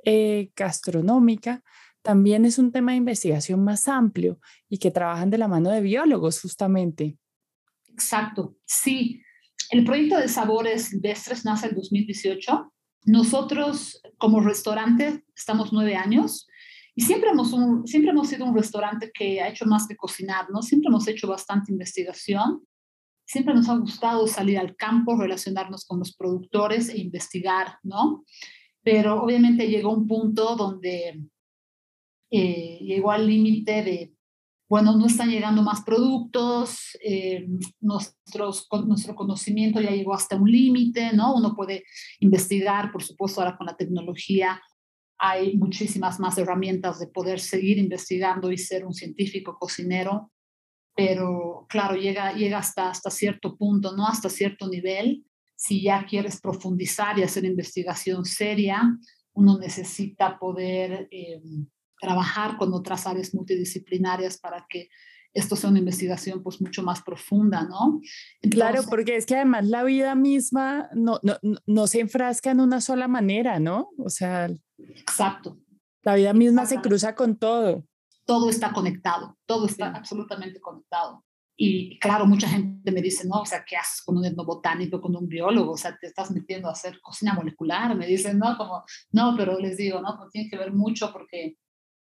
eh, 0.04 0.50
gastronómica, 0.56 1.64
también 2.02 2.46
es 2.46 2.58
un 2.58 2.72
tema 2.72 2.94
de 2.94 2.98
investigación 2.98 3.64
más 3.64 3.88
amplio 3.88 4.40
y 4.70 4.80
que 4.80 4.90
trabajan 4.90 5.30
de 5.30 5.38
la 5.38 5.48
mano 5.48 5.70
de 5.70 5.82
biólogos 5.82 6.42
justamente. 6.42 7.18
Exacto, 7.90 8.56
sí. 8.66 9.22
El 9.70 9.84
proyecto 9.84 10.18
de 10.18 10.30
Sabores 10.30 10.86
Silvestres 10.86 11.46
nace 11.46 11.68
en 11.68 11.76
2018. 11.76 12.74
Nosotros 13.06 14.02
como 14.18 14.40
restaurante 14.40 15.26
estamos 15.36 15.74
nueve 15.74 15.96
años 15.96 16.48
y 16.98 17.04
siempre 17.04 17.30
hemos, 17.30 17.54
siempre 17.86 18.10
hemos 18.10 18.28
sido 18.28 18.44
un 18.44 18.56
restaurante 18.56 19.12
que 19.14 19.40
ha 19.40 19.50
hecho 19.50 19.68
más 19.68 19.88
que 19.88 19.96
cocinar, 19.96 20.50
¿no? 20.50 20.64
Siempre 20.64 20.88
hemos 20.88 21.08
hecho 21.08 21.28
bastante 21.28 21.72
investigación. 21.72 22.66
Siempre 23.24 23.54
nos 23.54 23.70
ha 23.70 23.76
gustado 23.76 24.26
salir 24.26 24.58
al 24.58 24.76
campo, 24.76 25.16
relacionarnos 25.16 25.86
con 25.86 26.00
los 26.00 26.16
productores 26.16 26.90
e 26.90 26.98
investigar, 26.98 27.78
¿no? 27.84 28.26
Pero 28.82 29.22
obviamente 29.22 29.70
llegó 29.70 29.94
un 29.94 30.08
punto 30.08 30.56
donde 30.56 31.22
eh, 32.32 32.80
llegó 32.82 33.12
al 33.12 33.28
límite 33.28 33.84
de, 33.84 34.14
bueno, 34.68 34.98
no 34.98 35.06
están 35.06 35.30
llegando 35.30 35.62
más 35.62 35.84
productos, 35.84 36.98
eh, 37.04 37.48
nuestros, 37.80 38.68
nuestro 38.88 39.14
conocimiento 39.14 39.80
ya 39.80 39.92
llegó 39.92 40.16
hasta 40.16 40.36
un 40.36 40.52
límite, 40.52 41.14
¿no? 41.14 41.36
Uno 41.36 41.56
puede 41.56 41.84
investigar, 42.22 42.92
por 42.92 43.04
supuesto, 43.04 43.40
ahora 43.40 43.56
con 43.56 43.68
la 43.68 43.78
tecnología 43.78 44.60
hay 45.18 45.58
muchísimas 45.58 46.20
más 46.20 46.38
herramientas 46.38 47.00
de 47.00 47.08
poder 47.08 47.40
seguir 47.40 47.78
investigando 47.78 48.52
y 48.52 48.58
ser 48.58 48.86
un 48.86 48.94
científico 48.94 49.58
cocinero. 49.60 50.32
pero 50.96 51.68
claro, 51.70 51.96
llega, 51.96 52.34
llega 52.34 52.58
hasta, 52.58 52.94
cierto 53.12 53.56
punto, 53.56 53.96
¿no? 53.96 54.08
Hasta 54.08 54.30
cierto 54.30 54.68
nivel. 54.68 55.24
Si 55.56 55.84
ya 55.84 56.06
quieres 56.06 56.42
profundizar 56.42 57.20
y 57.20 57.24
hacer 57.24 57.46
investigación 57.46 58.26
seria, 58.26 58.82
uno 59.34 59.60
necesita 59.60 60.40
poder 60.40 61.08
eh, 61.12 61.40
trabajar 62.00 62.58
con 62.58 62.74
otras 62.74 63.06
áreas 63.06 63.34
multidisciplinarias 63.36 64.40
para 64.40 64.66
que 64.68 64.90
esto 65.34 65.56
sea 65.56 65.70
una 65.70 65.80
investigación 65.80 66.42
pues 66.42 66.62
mucho 66.62 66.84
más 66.84 67.02
profunda, 67.02 67.64
¿no? 67.64 68.02
claro, 68.50 68.82
porque 68.90 69.16
es 69.16 69.26
que 69.26 69.36
además 69.36 69.68
la 69.68 69.84
vida 69.84 70.16
misma 70.16 70.90
no, 70.94 71.20
no, 71.24 71.38
no, 71.66 71.88
se 71.88 72.00
enfrasca 72.00 72.52
en 72.52 72.60
una 72.60 72.82
sola 72.82 73.08
manera, 73.08 73.60
¿no? 73.60 73.90
O 73.98 74.10
sea, 74.10 74.50
exacto. 74.78 75.60
La 76.04 76.16
vida 76.16 76.34
misma 76.34 76.66
se 76.66 76.80
cruza 76.82 77.16
con 77.16 77.38
todo. 77.38 77.86
Todo 78.26 78.50
está 78.50 78.72
conectado, 78.72 79.38
todo 79.46 79.66
está 79.66 79.90
absolutamente 79.90 80.60
conectado. 80.60 81.24
Y 81.60 81.98
claro, 81.98 82.28
mucha 82.28 82.48
gente 82.48 82.92
me 82.92 83.02
dice, 83.02 83.28
no, 83.28 83.42
o 83.42 83.46
sea, 83.46 83.66
¿qué 83.66 83.76
haces 83.76 84.04
con 84.04 84.18
un 84.18 84.26
etnobotánico, 84.26 85.02
con 85.02 85.16
un 85.16 85.28
biólogo? 85.28 85.72
O 85.72 85.78
sea, 85.78 85.98
te 85.98 86.06
estás 86.06 86.30
metiendo 86.30 86.70
a 86.70 86.74
hacer 86.74 87.02
cocina 87.02 87.34
molecular. 87.34 87.96
Me 87.96 88.06
dicen, 88.06 88.38
no, 88.38 88.56
como, 88.58 88.84
no, 89.12 89.34
pero 89.36 89.58
les 89.60 89.76
digo, 89.76 90.00
no, 90.00 90.16
pues 90.18 90.30
tiene 90.32 90.50
que 90.50 90.58
ver 90.58 90.72
mucho 90.72 91.12
porque 91.12 91.58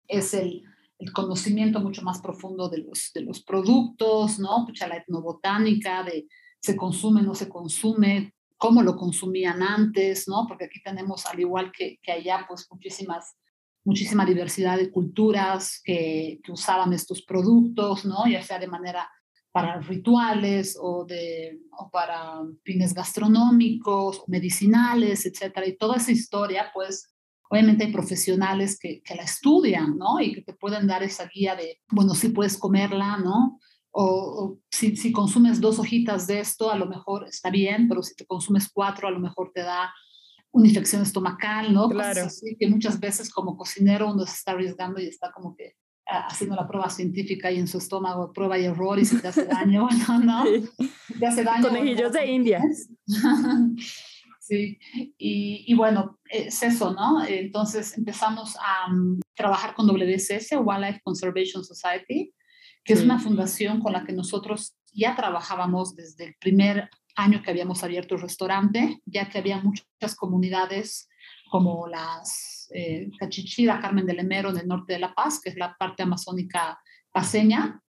es 0.07 0.35
el, 0.35 0.63
el 0.99 1.13
conocimiento 1.13 1.79
mucho 1.79 2.01
más 2.01 2.21
profundo 2.21 2.69
de 2.69 2.79
los, 2.79 3.11
de 3.13 3.21
los 3.21 3.41
productos, 3.41 4.37
¿no? 4.37 4.65
Pucha, 4.65 4.87
la 4.87 4.97
etnobotánica, 4.97 6.03
de 6.03 6.27
se 6.61 6.75
consume, 6.75 7.21
no 7.21 7.33
se 7.35 7.47
consume, 7.47 8.33
cómo 8.57 8.83
lo 8.83 8.97
consumían 8.97 9.63
antes, 9.63 10.27
¿no? 10.27 10.45
Porque 10.45 10.65
aquí 10.65 10.81
tenemos, 10.83 11.25
al 11.25 11.39
igual 11.39 11.71
que, 11.71 11.97
que 12.03 12.11
allá, 12.11 12.45
pues 12.47 12.67
muchísimas, 12.69 13.37
muchísima 13.85 14.25
diversidad 14.25 14.77
de 14.77 14.91
culturas 14.91 15.79
que, 15.81 16.41
que, 16.43 16.51
usaban 16.51 16.91
estos 16.91 17.21
productos, 17.21 18.03
¿no? 18.03 18.27
Ya 18.27 18.43
sea 18.43 18.59
de 18.59 18.67
manera 18.67 19.09
para 19.51 19.79
rituales 19.79 20.77
o, 20.79 21.05
de, 21.05 21.59
o 21.71 21.89
para 21.89 22.41
fines 22.63 22.93
gastronómicos, 22.93 24.23
medicinales, 24.27 25.25
etcétera. 25.25 25.65
Y 25.65 25.77
toda 25.77 25.95
esa 25.95 26.11
historia, 26.11 26.69
pues, 26.73 27.09
Obviamente 27.49 27.85
hay 27.85 27.91
profesionales 27.91 28.77
que, 28.79 29.01
que, 29.01 29.15
la 29.15 29.23
estudian, 29.23 29.97
¿no? 29.97 30.19
Y 30.19 30.33
que 30.33 30.41
te 30.41 30.53
pueden 30.53 30.87
dar 30.87 31.01
esa 31.03 31.27
guía 31.27 31.55
de, 31.55 31.79
bueno, 31.89 32.13
sí 32.13 32.29
puedes 32.29 32.57
comerla, 32.57 33.17
¿no? 33.17 33.59
O, 33.91 34.59
si, 34.69 34.95
si, 34.95 35.11
consumes 35.11 35.59
dos 35.59 35.79
hojitas 35.79 36.27
de 36.27 36.39
esto, 36.39 36.71
a 36.71 36.77
lo 36.77 36.85
mejor 36.85 37.27
está 37.27 37.49
bien, 37.49 37.87
pero 37.87 38.03
si 38.03 38.15
te 38.15 38.25
consumes 38.25 38.69
cuatro, 38.71 39.07
a 39.07 39.11
lo 39.11 39.19
mejor 39.19 39.51
te 39.53 39.61
da 39.61 39.91
una 40.51 40.67
infección 40.67 41.01
estomacal, 41.01 41.73
¿no? 41.73 41.89
Claro. 41.89 42.25
así 42.25 42.55
que 42.59 42.67
muchas 42.67 42.99
veces 42.99 43.31
como 43.31 43.57
cocinero 43.57 44.11
uno 44.11 44.25
se 44.25 44.33
está 44.33 44.51
arriesgando 44.51 44.99
y 44.99 45.07
está 45.07 45.31
como 45.31 45.55
que 45.55 45.75
haciendo 46.05 46.55
la 46.55 46.67
prueba 46.67 46.89
científica 46.89 47.51
y 47.51 47.59
en 47.59 47.67
su 47.67 47.77
estómago 47.77 48.33
prueba 48.33 48.57
y 48.57 48.65
error 48.65 48.97
y 48.97 49.05
si 49.05 49.21
te 49.21 49.27
hace 49.27 49.45
daño, 49.45 49.87
¿no? 50.07 50.19
¿no? 50.19 50.43
Te 51.19 51.25
hace 51.25 51.43
daño. 51.43 51.67
Conejillos 51.67 52.11
de 52.11 52.25
India. 52.25 52.63
Sí, 54.49 54.79
y, 55.19 55.63
y, 55.67 55.75
bueno, 55.75 56.17
es 56.27 56.63
eso, 56.63 56.91
¿no? 56.91 57.23
Entonces 57.23 57.95
empezamos 57.95 58.55
a 58.57 58.91
um, 58.91 59.19
trabajar 59.35 59.75
con 59.75 59.85
WCS, 59.85 60.53
Wildlife 60.59 61.01
Conservation 61.03 61.63
Society, 61.63 62.33
que 62.83 62.95
sí. 62.95 62.99
es 62.99 63.05
una 63.05 63.19
fundación 63.19 63.79
con 63.79 63.93
la 63.93 64.03
que 64.03 64.11
nosotros 64.11 64.75
ya 64.91 65.15
trabajábamos 65.15 65.95
desde 65.95 66.25
el 66.25 66.35
primer 66.39 66.89
año 67.15 67.43
que 67.43 67.51
habíamos 67.51 67.83
abierto 67.83 68.15
el 68.15 68.21
restaurante, 68.21 68.99
ya 69.05 69.29
que 69.29 69.37
había 69.37 69.61
muchas 69.61 70.15
comunidades 70.15 71.07
como 71.51 71.87
las 71.87 72.71
eh, 72.73 73.07
Cachichira, 73.19 73.79
Carmen 73.79 74.07
del 74.07 74.17
Emero, 74.17 74.49
en 74.49 74.57
el 74.57 74.67
norte 74.67 74.93
de 74.93 74.99
La 74.99 75.13
Paz, 75.13 75.39
que 75.39 75.49
es 75.49 75.57
la 75.57 75.75
parte 75.77 76.01
amazónica 76.01 76.79
paseña, 77.11 77.83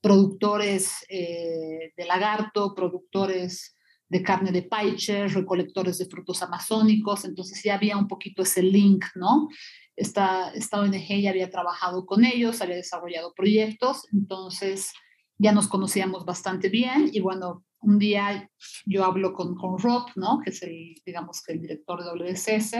productores 0.00 1.06
eh, 1.08 1.92
de 1.96 2.04
lagarto, 2.06 2.74
productores 2.74 3.76
de 4.12 4.22
carne 4.22 4.52
de 4.52 4.62
paiche, 4.62 5.26
recolectores 5.26 5.96
de 5.96 6.04
frutos 6.04 6.42
amazónicos, 6.42 7.24
entonces 7.24 7.62
ya 7.64 7.76
había 7.76 7.96
un 7.96 8.08
poquito 8.08 8.42
ese 8.42 8.62
link, 8.62 9.06
¿no? 9.14 9.48
Esta, 9.96 10.50
esta 10.50 10.80
ONG 10.80 11.22
ya 11.22 11.30
había 11.30 11.48
trabajado 11.48 12.04
con 12.04 12.26
ellos, 12.26 12.60
había 12.60 12.76
desarrollado 12.76 13.32
proyectos, 13.32 14.06
entonces 14.12 14.92
ya 15.38 15.52
nos 15.52 15.66
conocíamos 15.66 16.26
bastante 16.26 16.68
bien 16.68 17.08
y 17.10 17.20
bueno, 17.20 17.64
un 17.80 17.98
día 17.98 18.50
yo 18.84 19.06
hablo 19.06 19.32
con, 19.32 19.54
con 19.54 19.78
Rob, 19.78 20.04
¿no? 20.14 20.40
Que 20.44 20.50
es 20.50 20.62
el, 20.62 20.94
digamos 21.06 21.42
que 21.42 21.54
el 21.54 21.62
director 21.62 22.04
de 22.04 22.32
WSS, 22.32 22.74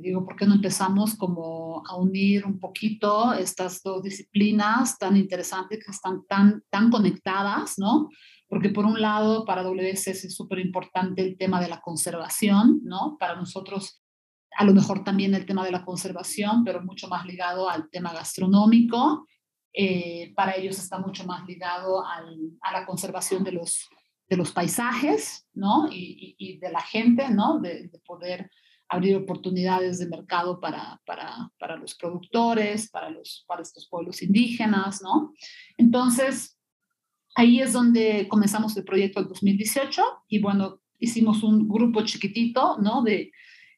digo, 0.00 0.24
¿por 0.24 0.36
qué 0.36 0.46
no 0.46 0.54
empezamos 0.54 1.14
como 1.16 1.82
a 1.86 1.96
unir 1.96 2.46
un 2.46 2.58
poquito 2.58 3.32
estas 3.32 3.82
dos 3.82 4.02
disciplinas 4.02 4.98
tan 4.98 5.16
interesantes 5.16 5.84
que 5.84 5.90
están 5.90 6.24
tan, 6.26 6.62
tan 6.70 6.90
conectadas, 6.90 7.78
¿no? 7.78 8.08
porque 8.52 8.68
por 8.68 8.84
un 8.84 9.00
lado 9.00 9.46
para 9.46 9.62
WSS 9.62 10.26
es 10.26 10.34
súper 10.34 10.58
importante 10.58 11.22
el 11.22 11.38
tema 11.38 11.58
de 11.58 11.70
la 11.70 11.80
conservación, 11.80 12.82
¿no? 12.84 13.16
Para 13.18 13.34
nosotros 13.34 14.02
a 14.58 14.64
lo 14.66 14.74
mejor 14.74 15.04
también 15.04 15.34
el 15.34 15.46
tema 15.46 15.64
de 15.64 15.70
la 15.70 15.86
conservación, 15.86 16.62
pero 16.62 16.82
mucho 16.82 17.08
más 17.08 17.24
ligado 17.24 17.70
al 17.70 17.88
tema 17.88 18.12
gastronómico. 18.12 19.26
Eh, 19.72 20.34
para 20.36 20.54
ellos 20.54 20.78
está 20.78 20.98
mucho 20.98 21.24
más 21.24 21.46
ligado 21.46 22.04
al, 22.06 22.36
a 22.60 22.72
la 22.72 22.84
conservación 22.84 23.42
de 23.42 23.52
los, 23.52 23.88
de 24.28 24.36
los 24.36 24.52
paisajes, 24.52 25.48
¿no? 25.54 25.88
Y, 25.90 26.36
y, 26.38 26.52
y 26.52 26.58
de 26.58 26.70
la 26.70 26.82
gente, 26.82 27.30
¿no? 27.30 27.58
De, 27.58 27.88
de, 27.88 27.98
poder 28.00 28.50
abrir 28.92 29.16
oportunidades 29.16 29.98
de 29.98 30.06
mercado 30.06 30.60
para, 30.60 31.00
para, 31.06 31.50
para 31.58 31.76
los 31.76 31.94
productores, 31.94 32.90
para, 32.90 33.10
los, 33.10 33.44
para 33.46 33.62
estos 33.62 33.88
pueblos 33.88 34.22
indígenas, 34.22 35.00
¿no? 35.02 35.32
Entonces, 35.78 36.58
Ahí 37.34 37.60
es 37.60 37.72
donde 37.72 38.28
comenzamos 38.28 38.76
el 38.76 38.84
proyecto 38.84 39.20
en 39.20 39.28
2018 39.28 40.02
y 40.28 40.40
bueno, 40.40 40.80
hicimos 40.98 41.42
un 41.42 41.66
grupo 41.66 42.02
chiquitito, 42.04 42.76
¿no? 42.78 43.02
De 43.02 43.32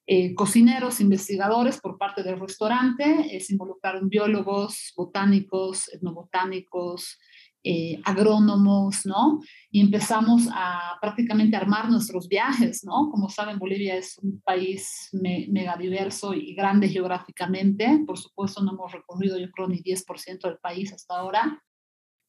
eh, 0.07 0.35
cocineros, 0.35 1.01
investigadores 1.01 1.81
por 1.81 1.97
parte 1.97 2.23
del 2.25 2.41
restaurante, 2.41 3.41
se 3.41 3.53
involucraron 3.53 4.09
biólogos, 4.09 4.93
botánicos, 4.97 5.89
etnobotánicos, 5.93 7.19
eh, 7.65 8.01
agrónomos, 8.05 9.07
¿no? 9.07 9.41
Y 9.71 9.81
empezamos 9.81 10.49
a 10.53 10.99
prácticamente 11.01 11.57
armar 11.57 11.91
nuestros 11.91 12.29
viajes, 12.29 12.85
¿no? 12.85 13.11
Como 13.11 13.29
saben, 13.29 13.59
Bolivia 13.59 13.97
es 13.97 14.19
un 14.19 14.41
país 14.43 15.09
me, 15.13 15.47
mega 15.51 15.77
diverso 15.77 16.35
y 16.35 16.55
grande 16.55 16.89
geográficamente. 16.89 18.05
Por 18.07 18.19
supuesto, 18.19 18.63
no 18.63 18.73
hemos 18.73 18.93
recorrido, 18.93 19.39
yo 19.39 19.51
creo, 19.51 19.69
ni 19.69 19.83
10% 19.83 20.43
del 20.43 20.59
país 20.59 20.93
hasta 20.93 21.17
ahora 21.17 21.61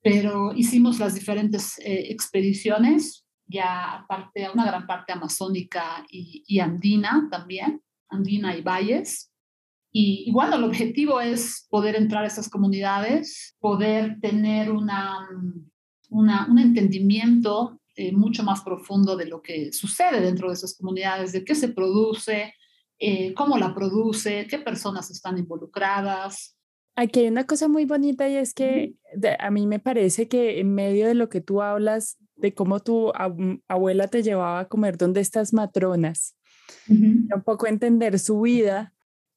pero 0.02 0.54
hicimos 0.54 1.00
las 1.00 1.16
diferentes 1.16 1.80
eh, 1.80 2.12
expediciones, 2.12 3.26
ya 3.48 4.02
aparte, 4.02 4.48
una 4.54 4.64
gran 4.64 4.86
parte 4.86 5.12
amazónica 5.12 6.06
y 6.12 6.60
andina 6.60 7.28
también, 7.32 7.82
andina 8.10 8.56
y 8.56 8.62
valles. 8.62 9.32
Y, 9.98 10.26
y, 10.28 10.32
bueno, 10.34 10.58
el 10.58 10.66
objetivo 10.66 11.22
es 11.22 11.68
poder 11.70 11.96
entrar 11.96 12.26
a 12.26 12.28
esas 12.28 12.50
comunidades, 12.50 13.56
poder 13.62 14.20
tener 14.20 14.70
una, 14.70 15.26
una 16.10 16.48
un 16.50 16.60
entendimiento 16.60 17.80
eh, 17.96 18.12
mucho 18.12 18.44
más 18.44 18.62
profundo 18.62 19.16
de 19.16 19.26
lo 19.28 19.42
que 19.42 19.72
sucede 19.72 20.20
dentro 20.20 20.50
de 20.50 20.56
esas 20.56 20.76
comunidades, 20.78 21.32
de 21.32 21.46
qué 21.46 21.56
se 21.56 21.70
produce, 21.70 22.54
eh, 23.00 23.34
cómo 23.36 23.58
la 23.58 23.74
produce, 23.74 24.48
qué 24.50 24.60
personas 24.60 25.10
están 25.12 25.38
involucradas, 25.38 26.56
Aquí 26.98 27.20
hay 27.20 27.28
una 27.28 27.46
cosa 27.46 27.68
muy 27.68 27.84
bonita 27.84 28.30
y 28.30 28.38
es 28.38 28.54
que 28.54 28.96
a 29.40 29.52
mí 29.52 29.68
me 29.68 29.80
parece 29.80 30.30
que 30.30 30.62
en 30.62 30.74
medio 30.74 31.08
de 31.08 31.14
lo 31.14 31.28
que 31.28 31.42
tú 31.42 31.62
hablas 31.62 32.18
de 32.38 32.54
cómo 32.54 32.80
tu 32.80 33.12
abuela 33.68 34.08
te 34.08 34.24
llevaba 34.24 34.62
a 34.62 34.68
comer 34.70 34.98
donde 34.98 35.20
estas 35.20 35.52
matronas, 35.52 36.38
uh 36.88 36.94
-huh. 36.94 37.36
un 37.36 37.44
poco 37.44 37.68
entender 37.68 38.18
su 38.18 38.40
vida, 38.40 38.95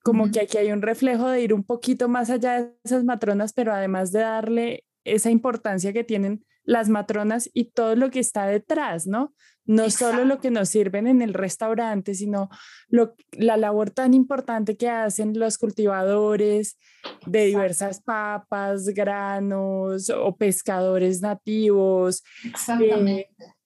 como 0.09 0.25
uh 0.25 0.27
-huh. 0.27 0.33
que 0.33 0.41
aquí 0.41 0.57
hay 0.57 0.73
un 0.73 0.81
reflejo 0.81 1.29
de 1.29 1.43
ir 1.43 1.53
un 1.53 1.65
poquito 1.65 2.09
más 2.09 2.31
allá 2.31 2.63
de 2.63 2.73
esas 2.83 3.05
matronas, 3.05 3.53
pero 3.53 3.75
además 3.75 4.11
de 4.11 4.21
darle 4.21 4.85
esa 5.05 5.31
importancia 5.31 5.93
que 5.93 6.03
tienen 6.03 6.47
las 6.65 6.89
matronas 6.89 7.51
y 7.53 7.73
todo 7.73 7.95
lo 7.95 8.11
que 8.11 8.21
está 8.21 8.47
detrás, 8.47 9.07
¿no? 9.07 9.35
No 9.67 9.85
Exacto. 9.85 10.17
solo 10.17 10.25
lo 10.25 10.41
que 10.41 10.51
nos 10.51 10.71
sirven 10.71 11.07
en 11.07 11.21
el 11.21 11.35
restaurante, 11.35 12.15
sino 12.15 12.49
lo, 12.89 13.15
la 13.33 13.59
labor 13.59 13.91
tan 13.91 14.15
importante 14.15 14.79
que 14.79 14.89
hacen 14.89 15.39
los 15.39 15.59
cultivadores 15.59 16.79
de 17.27 17.45
diversas 17.45 18.01
papas, 18.01 18.87
granos 18.87 20.09
o 20.09 20.37
pescadores 20.37 21.21
nativos. 21.21 22.23
Exactamente. 22.47 23.29
Eh, 23.39 23.58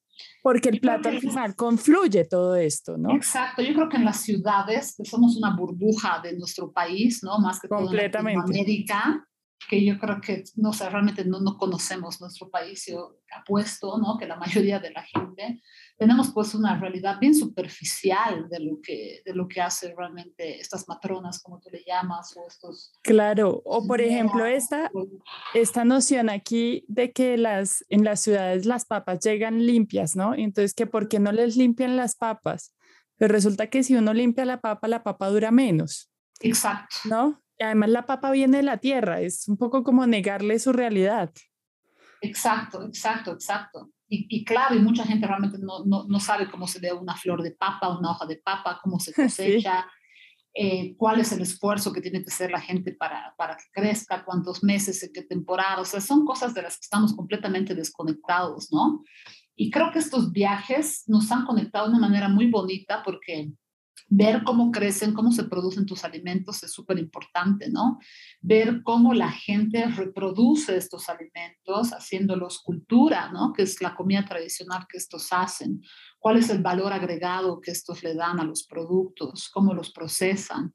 porque 0.42 0.68
el 0.68 0.80
plato 0.80 1.08
al 1.08 1.20
final 1.20 1.54
confluye 1.54 2.25
todo 2.25 2.56
esto, 2.56 2.99
¿no? 2.99 3.14
Exacto, 3.14 3.62
yo 3.62 3.72
creo 3.75 3.88
que 3.88 3.96
en 3.96 4.04
las 4.04 4.20
ciudades, 4.20 4.94
que 4.96 5.04
somos 5.04 5.37
una 5.37 5.56
burbuja 5.56 6.20
de 6.20 6.37
nuestro 6.37 6.72
país, 6.72 7.22
¿no? 7.22 7.38
Más 7.38 7.61
que 7.61 7.68
todo 7.68 7.90
en 7.92 8.38
América, 8.38 9.25
que 9.69 9.85
yo 9.85 9.99
creo 9.99 10.21
que, 10.21 10.45
no 10.57 10.73
sé, 10.73 10.88
realmente 10.88 11.25
no, 11.25 11.40
no 11.40 11.57
conocemos 11.57 12.21
nuestro 12.21 12.50
país. 12.50 12.87
Yo 12.87 13.19
apuesto, 13.35 13.99
¿no? 13.99 14.19
Que 14.19 14.26
la 14.26 14.37
mayoría 14.37 14.78
de 14.78 14.90
la 14.90 15.02
gente 15.02 15.62
tenemos 15.97 16.31
pues 16.33 16.54
una 16.54 16.78
realidad 16.78 17.19
bien 17.21 17.35
superficial 17.35 18.49
de 18.49 18.61
lo 18.61 18.81
que, 18.83 19.23
de 19.25 19.35
lo 19.35 19.49
que 19.49 19.61
hace 19.61 19.95
realmente 19.97 20.61
estas 20.61 20.88
matronas, 20.88 21.42
como 21.42 21.61
tú 21.61 21.71
le 21.71 21.85
llamas, 21.87 22.37
o 22.37 22.47
estos... 22.47 22.92
Claro, 23.02 23.62
o 23.64 23.87
por 23.87 24.00
ejemplo 24.00 24.45
esta, 24.45 24.90
esta 25.54 25.85
noción 25.85 26.28
aquí 26.28 26.85
de 26.88 27.12
que 27.12 27.37
las, 27.37 27.85
en 27.88 28.04
las 28.04 28.21
ciudades 28.21 28.66
las 28.66 28.85
papas 28.85 29.21
llegan 29.21 29.64
limpias, 29.64 30.16
¿no? 30.16 30.35
Entonces, 30.35 30.75
que 30.75 30.87
¿por 30.87 31.09
qué 31.09 31.19
no 31.19 31.33
les 31.33 31.57
limpian 31.57 31.97
las 31.97 32.16
papas? 32.16 32.75
Pero 33.16 33.33
resulta 33.33 33.69
que 33.69 33.83
si 33.83 33.95
uno 33.95 34.12
limpia 34.12 34.45
la 34.45 34.61
papa, 34.61 34.88
la 34.88 35.02
papa 35.02 35.28
dura 35.28 35.50
menos. 35.50 36.11
Exacto. 36.40 36.97
¿No? 37.04 37.41
Además 37.62 37.90
la 37.90 38.07
papa 38.07 38.31
viene 38.31 38.59
de 38.59 38.62
la 38.62 38.78
tierra, 38.78 39.21
es 39.21 39.49
un 39.49 39.57
poco 39.57 39.83
como 39.83 40.07
negarle 40.07 40.59
su 40.59 40.73
realidad. 40.73 41.33
Exacto, 42.21 42.85
exacto, 42.85 43.33
exacto. 43.33 43.90
Y, 44.14 44.45
claro, 44.45 44.75
y 44.75 44.78
mucha 44.78 45.04
gente 45.04 45.26
realmente 45.26 45.57
no, 45.59 45.87
no, 45.87 46.04
no, 46.07 46.21
sabe 46.21 46.50
cómo 46.50 46.66
se 46.66 46.81
ve 46.81 46.92
una 46.92 47.16
flor 47.16 47.42
de 47.42 47.52
papa, 47.52 47.97
una 47.99 48.11
hoja 48.11 48.26
de 48.26 48.37
papa, 48.37 48.78
cómo 48.83 49.00
se 49.00 49.11
cosecha, 49.14 49.87
eh, 50.54 50.95
cuál 50.99 51.21
es 51.21 51.33
el 51.33 51.40
esfuerzo 51.40 51.95
que 51.95 52.02
tiene 52.02 52.23
que 52.23 52.31
hacer 52.31 52.50
la 52.50 52.61
gente 52.61 52.92
para, 52.92 53.35
para 53.38 53.57
que 53.57 53.64
crezca, 53.73 54.23
cuántos 54.26 54.62
meses, 54.62 55.02
en 55.02 55.14
qué 55.14 55.23
temporada. 55.23 55.81
O 55.81 55.87
sea, 55.87 56.02
son 56.02 56.26
cosas 56.26 56.52
de 56.52 56.61
las 56.61 56.75
que 56.75 56.83
estamos 56.83 57.16
completamente 57.16 57.75
desconectados, 57.75 58.71
¿no? 58.71 59.02
Y 59.57 59.71
creo 59.71 59.90
que 59.90 60.00
estos 60.00 60.31
viajes 60.31 61.04
nos 61.07 61.33
han 61.33 61.47
conectado 61.47 61.87
de 61.87 61.92
una 61.92 62.07
manera 62.07 62.28
muy 62.28 62.50
bonita 62.50 63.02
porque 63.02 63.50
ver 64.08 64.44
cómo 64.44 64.70
crecen, 64.70 65.14
cómo 65.14 65.32
se 65.32 65.44
producen 65.44 65.87
tus 65.87 66.04
alimentos 66.04 66.62
es 66.62 66.72
súper 66.72 66.99
importante, 66.99 67.70
¿no? 67.70 67.99
Ver 68.40 68.82
cómo 68.82 69.14
la 69.14 69.30
gente 69.30 69.87
reproduce 69.87 70.76
estos 70.76 71.08
alimentos 71.08 71.92
haciéndolos 71.92 72.61
cultura, 72.61 73.30
¿no? 73.32 73.52
Que 73.54 73.62
es 73.62 73.80
la 73.80 73.94
comida 73.94 74.25
tradicional 74.25 74.87
que 74.87 74.99
estos 74.99 75.28
hacen. 75.32 75.80
¿Cuál 76.18 76.37
es 76.37 76.50
el 76.50 76.62
valor 76.62 76.92
agregado 76.92 77.61
que 77.61 77.70
estos 77.70 78.02
le 78.02 78.14
dan 78.14 78.38
a 78.38 78.44
los 78.44 78.64
productos? 78.64 79.49
¿Cómo 79.52 79.72
los 79.75 79.92
procesan? 79.92 80.72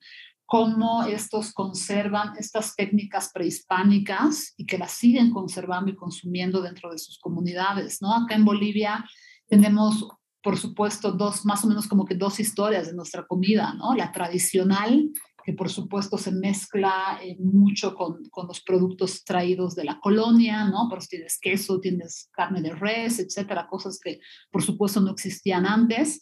cómo 0.49 1.03
estos 1.03 1.51
conservan 1.51 2.31
estas 2.39 2.73
técnicas 2.73 3.31
prehispánicas 3.33 4.53
y 4.55 4.65
que 4.65 4.77
las 4.77 4.93
siguen 4.93 5.31
conservando 5.31 5.91
y 5.91 5.95
consumiendo 5.97 6.61
dentro 6.61 6.89
de 6.89 6.97
sus 6.97 7.19
comunidades, 7.19 8.01
¿no? 8.01 8.13
Acá 8.13 8.33
en 8.35 8.45
Bolivia 8.45 9.03
tenemos 9.47 10.07
por 10.47 10.57
supuesto, 10.57 11.11
dos, 11.11 11.45
más 11.45 11.65
o 11.65 11.67
menos 11.67 11.89
como 11.89 12.05
que 12.05 12.15
dos 12.15 12.39
historias 12.39 12.87
de 12.87 12.93
nuestra 12.93 13.27
comida, 13.27 13.73
¿no? 13.73 13.93
La 13.93 14.13
tradicional, 14.13 15.11
que 15.43 15.51
por 15.51 15.69
supuesto 15.69 16.17
se 16.17 16.31
mezcla 16.31 17.19
eh, 17.21 17.35
mucho 17.37 17.93
con, 17.93 18.23
con, 18.29 18.47
los 18.47 18.61
productos 18.61 19.25
traídos 19.25 19.75
de 19.75 19.83
la 19.83 19.99
colonia, 19.99 20.63
¿no? 20.63 20.89
Si 21.01 21.09
tienes 21.09 21.37
queso, 21.37 21.81
tienes 21.81 22.29
carne 22.31 22.61
de 22.61 22.73
res, 22.73 23.19
etcétera, 23.19 23.67
cosas 23.67 23.99
que 24.01 24.21
por 24.49 24.63
supuesto 24.63 25.01
no 25.01 25.11
existían 25.11 25.65
antes. 25.65 26.21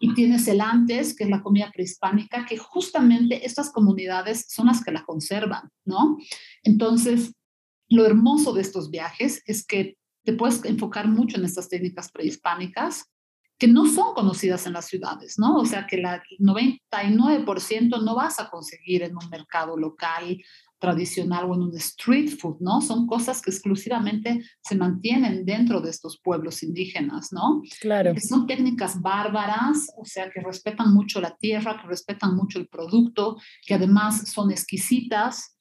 Y 0.00 0.14
tienes 0.14 0.48
el 0.48 0.62
antes, 0.62 1.14
que 1.14 1.22
es 1.22 1.30
la 1.30 1.40
comida 1.40 1.70
prehispánica, 1.72 2.46
que 2.46 2.58
justamente 2.58 3.46
estas 3.46 3.70
comunidades 3.70 4.46
son 4.48 4.66
las 4.66 4.82
que 4.82 4.90
la 4.90 5.04
conservan, 5.04 5.70
¿no? 5.84 6.16
Entonces, 6.64 7.36
lo 7.88 8.04
hermoso 8.04 8.52
de 8.52 8.62
estos 8.62 8.90
viajes 8.90 9.44
es 9.46 9.64
que 9.64 9.96
te 10.24 10.32
puedes 10.32 10.64
enfocar 10.64 11.06
mucho 11.06 11.36
en 11.36 11.44
estas 11.44 11.68
técnicas 11.68 12.10
prehispánicas, 12.10 13.04
que 13.60 13.68
no 13.68 13.86
son 13.86 14.14
conocidas 14.14 14.66
en 14.66 14.72
las 14.72 14.86
ciudades, 14.86 15.38
¿no? 15.38 15.56
O 15.56 15.66
sea, 15.66 15.86
que 15.86 15.98
la 15.98 16.22
99% 16.38 18.02
no 18.02 18.14
vas 18.16 18.40
a 18.40 18.48
conseguir 18.48 19.02
en 19.02 19.14
un 19.14 19.28
mercado 19.28 19.76
local 19.76 20.42
tradicional 20.78 21.44
o 21.44 21.54
en 21.54 21.62
un 21.64 21.76
street 21.76 22.30
food, 22.38 22.56
¿no? 22.60 22.80
Son 22.80 23.06
cosas 23.06 23.42
que 23.42 23.50
exclusivamente 23.50 24.42
se 24.62 24.76
mantienen 24.76 25.44
dentro 25.44 25.82
de 25.82 25.90
estos 25.90 26.18
pueblos 26.18 26.62
indígenas, 26.62 27.32
¿no? 27.32 27.60
Claro. 27.82 28.14
Que 28.14 28.22
son 28.22 28.46
técnicas 28.46 28.98
bárbaras, 29.02 29.92
o 29.98 30.06
sea, 30.06 30.30
que 30.30 30.40
respetan 30.40 30.94
mucho 30.94 31.20
la 31.20 31.36
tierra, 31.36 31.78
que 31.82 31.86
respetan 31.86 32.34
mucho 32.34 32.58
el 32.58 32.66
producto, 32.66 33.36
que 33.66 33.74
además 33.74 34.26
son 34.30 34.50
exquisitas 34.50 35.58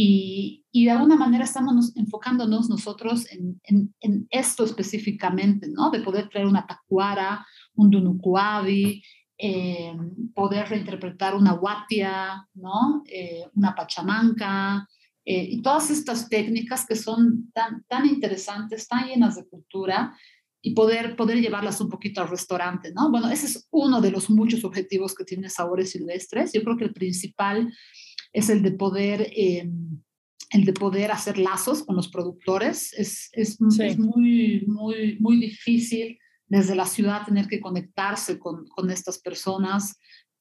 y, 0.00 0.64
y, 0.70 0.84
de 0.84 0.92
alguna 0.92 1.16
manera 1.16 1.42
estamos 1.42 1.96
enfocándonos 1.96 2.70
nosotros 2.70 3.26
en, 3.32 3.60
en, 3.64 4.28
esto 4.30 4.64
específicamente, 4.64 5.66
¿no? 5.68 5.90
De 5.90 5.98
poder 5.98 6.28
traer 6.28 6.46
una 6.46 6.64
tacuara, 6.64 7.44
un 7.74 7.90
dunucuavi, 7.90 9.02
eh, 9.36 9.92
poder 10.36 10.68
reinterpretar 10.68 11.34
una 11.34 11.54
huatia, 11.54 12.46
¿no? 12.54 13.02
Eh, 13.06 13.42
una 13.56 13.74
pachamanca, 13.74 14.86
eh, 15.24 15.48
y 15.50 15.62
todas 15.62 15.90
estas 15.90 16.28
técnicas 16.28 16.86
que 16.86 16.94
son 16.94 17.50
tan, 17.52 17.82
tan 17.88 18.06
interesantes, 18.06 18.86
tan 18.86 19.08
llenas 19.08 19.34
de 19.34 19.48
cultura, 19.48 20.16
y 20.62 20.74
poder, 20.74 21.16
poder 21.16 21.40
llevarlas 21.40 21.80
un 21.80 21.88
poquito 21.88 22.20
al 22.20 22.28
restaurante, 22.28 22.92
¿no? 22.92 23.10
Bueno, 23.10 23.30
ese 23.30 23.46
es 23.46 23.66
uno 23.72 24.00
de 24.00 24.12
los 24.12 24.30
muchos 24.30 24.62
objetivos 24.62 25.12
que 25.12 25.24
tiene 25.24 25.50
Sabores 25.50 25.90
Silvestres. 25.90 26.52
Yo 26.52 26.62
creo 26.62 26.76
que 26.76 26.84
el 26.84 26.92
principal 26.92 27.72
es 28.32 28.50
el 28.50 28.62
de 28.62 28.72
poder, 28.72 29.22
eh, 29.34 29.68
el 30.50 30.64
de 30.64 30.72
poder 30.72 31.10
hacer 31.10 31.38
lazos 31.38 31.82
con 31.84 31.96
los 31.96 32.08
productores. 32.08 32.92
Es, 32.94 33.30
es, 33.32 33.58
es, 33.78 33.98
muy, 33.98 34.64
muy, 34.66 35.18
muy 35.20 35.38
difícil 35.38 36.18
desde 36.46 36.74
la 36.74 36.86
ciudad 36.86 37.26
tener 37.26 37.46
que 37.46 37.60
conectarse 37.60 38.38
con, 38.38 38.66
con 38.68 38.90
estas 38.90 39.18
personas 39.18 39.98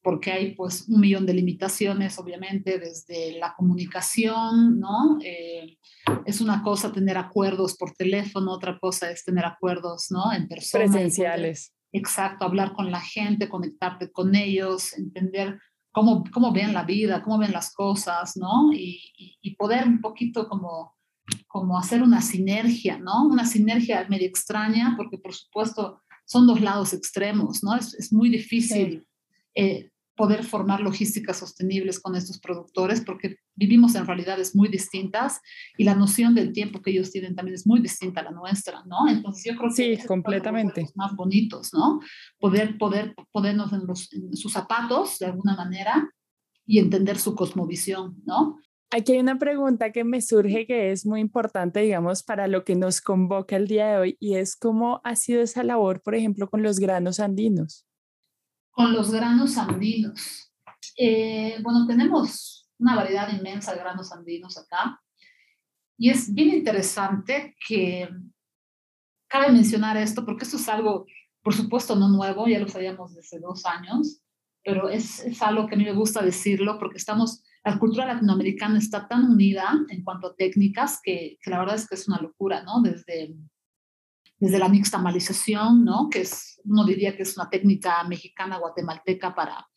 porque 0.07 0.31
hay 0.31 0.55
pues 0.55 0.87
un 0.87 1.01
millón 1.01 1.25
de 1.25 1.33
limitaciones, 1.33 2.17
obviamente, 2.17 2.79
desde 2.79 3.37
la 3.39 3.53
comunicación, 3.57 4.79
¿no? 4.79 5.19
Eh, 5.21 5.77
es 6.25 6.39
una 6.39 6.63
cosa 6.63 6.93
tener 6.93 7.17
acuerdos 7.17 7.75
por 7.75 7.91
teléfono, 7.91 8.53
otra 8.53 8.79
cosa 8.79 9.11
es 9.11 9.25
tener 9.25 9.43
acuerdos, 9.43 10.07
¿no? 10.09 10.31
En 10.31 10.47
persona. 10.47 10.85
Presenciales. 10.85 11.73
exacto, 11.91 12.45
hablar 12.45 12.71
con 12.71 12.89
la 12.89 13.01
gente, 13.01 13.49
conectarte 13.49 14.09
con 14.09 14.33
ellos, 14.33 14.93
entender 14.97 15.59
cómo, 15.97 16.23
cómo 16.31 16.51
ven 16.51 16.75
la 16.75 16.83
vida, 16.83 17.23
cómo 17.23 17.39
ven 17.39 17.51
las 17.51 17.73
cosas, 17.73 18.37
¿no? 18.37 18.71
Y, 18.71 19.01
y, 19.41 19.55
poder 19.55 19.87
un 19.87 19.99
poquito 19.99 20.47
como, 20.47 20.95
como 21.47 21.75
hacer 21.75 22.03
una 22.03 22.21
sinergia, 22.21 22.99
¿no? 22.99 23.25
Una 23.25 23.45
sinergia 23.45 24.05
medio 24.07 24.27
extraña, 24.27 24.93
porque 24.95 25.17
por 25.17 25.33
supuesto 25.33 26.03
son 26.23 26.45
dos 26.45 26.61
lados 26.61 26.93
extremos, 26.93 27.63
¿no? 27.63 27.75
Es, 27.75 27.95
es 27.95 28.13
muy 28.13 28.29
difícil 28.29 29.07
eh, 29.55 29.89
poder 30.17 30.43
formar 30.43 30.81
logísticas 30.81 31.37
sostenibles 31.37 31.99
con 31.99 32.15
estos 32.15 32.39
productores 32.39 33.01
porque 33.01 33.37
vivimos 33.55 33.95
en 33.95 34.05
realidades 34.05 34.55
muy 34.55 34.67
distintas 34.67 35.39
y 35.77 35.83
la 35.83 35.95
noción 35.95 36.33
del 36.33 36.51
tiempo 36.51 36.81
que 36.81 36.89
ellos 36.89 37.11
tienen 37.11 37.35
también 37.35 37.53
es 37.55 37.67
muy 37.67 37.79
distinta 37.79 38.21
a 38.21 38.23
la 38.23 38.31
nuestra, 38.31 38.83
¿no? 38.87 39.07
Entonces 39.07 39.43
yo 39.45 39.57
creo 39.57 39.69
que 39.69 39.97
sí, 39.97 40.07
completamente 40.07 40.81
los 40.81 40.97
más 40.97 41.15
bonitos, 41.15 41.71
¿no? 41.71 41.99
Poder 42.39 42.77
poder 42.79 43.15
ponernos 43.31 43.71
en, 43.71 43.85
los, 43.85 44.11
en 44.11 44.35
sus 44.35 44.51
zapatos 44.51 45.19
de 45.19 45.27
alguna 45.27 45.55
manera 45.55 46.09
y 46.65 46.79
entender 46.79 47.19
su 47.19 47.35
cosmovisión, 47.35 48.17
¿no? 48.25 48.57
Aquí 48.89 49.11
hay 49.11 49.19
una 49.19 49.37
pregunta 49.37 49.91
que 49.91 50.03
me 50.03 50.21
surge 50.21 50.65
que 50.65 50.91
es 50.91 51.05
muy 51.05 51.19
importante, 51.19 51.81
digamos, 51.81 52.23
para 52.23 52.47
lo 52.47 52.63
que 52.63 52.75
nos 52.75 53.01
convoca 53.01 53.55
el 53.55 53.67
día 53.67 53.87
de 53.87 53.97
hoy 53.97 54.17
y 54.19 54.35
es 54.35 54.55
cómo 54.55 54.99
ha 55.03 55.15
sido 55.15 55.41
esa 55.41 55.63
labor, 55.63 56.01
por 56.01 56.15
ejemplo, 56.15 56.49
con 56.49 56.63
los 56.63 56.79
granos 56.79 57.19
andinos 57.19 57.86
con 58.77 58.93
los 58.93 59.11
granos 59.11 59.57
andinos. 59.57 60.53
Eh, 60.95 61.57
bueno, 61.63 61.87
tenemos 61.87 62.69
una 62.77 62.95
variedad 62.95 63.27
inmensa 63.33 63.73
de 63.73 63.79
granos 63.79 64.11
andinos 64.11 64.55
acá. 64.55 65.01
Y 65.97 66.11
es 66.11 66.31
bien 66.31 66.49
interesante 66.49 67.55
que 67.67 68.07
cabe 69.27 69.51
mencionar 69.51 69.97
esto, 69.97 70.23
porque 70.23 70.43
esto 70.43 70.57
es 70.57 70.69
algo, 70.69 71.07
por 71.41 71.55
supuesto, 71.55 71.95
no 71.95 72.07
nuevo, 72.07 72.47
ya 72.47 72.59
lo 72.59 72.67
sabíamos 72.67 73.15
desde 73.15 73.39
dos 73.39 73.65
años, 73.65 74.21
pero 74.63 74.89
es, 74.89 75.21
es 75.21 75.41
algo 75.41 75.65
que 75.65 75.73
a 75.73 75.77
mí 75.79 75.83
me 75.83 75.93
gusta 75.93 76.21
decirlo, 76.21 76.77
porque 76.77 76.97
estamos, 76.97 77.43
la 77.65 77.79
cultura 77.79 78.05
latinoamericana 78.05 78.77
está 78.77 79.07
tan 79.07 79.25
unida 79.31 79.73
en 79.89 80.03
cuanto 80.03 80.27
a 80.27 80.35
técnicas 80.35 80.99
que, 81.01 81.39
que 81.41 81.49
la 81.49 81.57
verdad 81.57 81.77
es 81.77 81.89
que 81.89 81.95
es 81.95 82.07
una 82.07 82.21
locura, 82.21 82.61
¿no? 82.61 82.83
Desde 82.83 83.33
desde 84.39 84.59
la 84.59 84.67
nixtamalización, 84.67 85.83
¿no? 85.83 86.09
que 86.09 86.21
es, 86.21 86.61
uno 86.63 86.85
diría 86.85 87.15
que 87.15 87.23
es 87.23 87.37
una 87.37 87.49
técnica 87.49 88.03
mexicana 88.03 88.57
guatemalteca 88.57 89.33
para, 89.33 89.67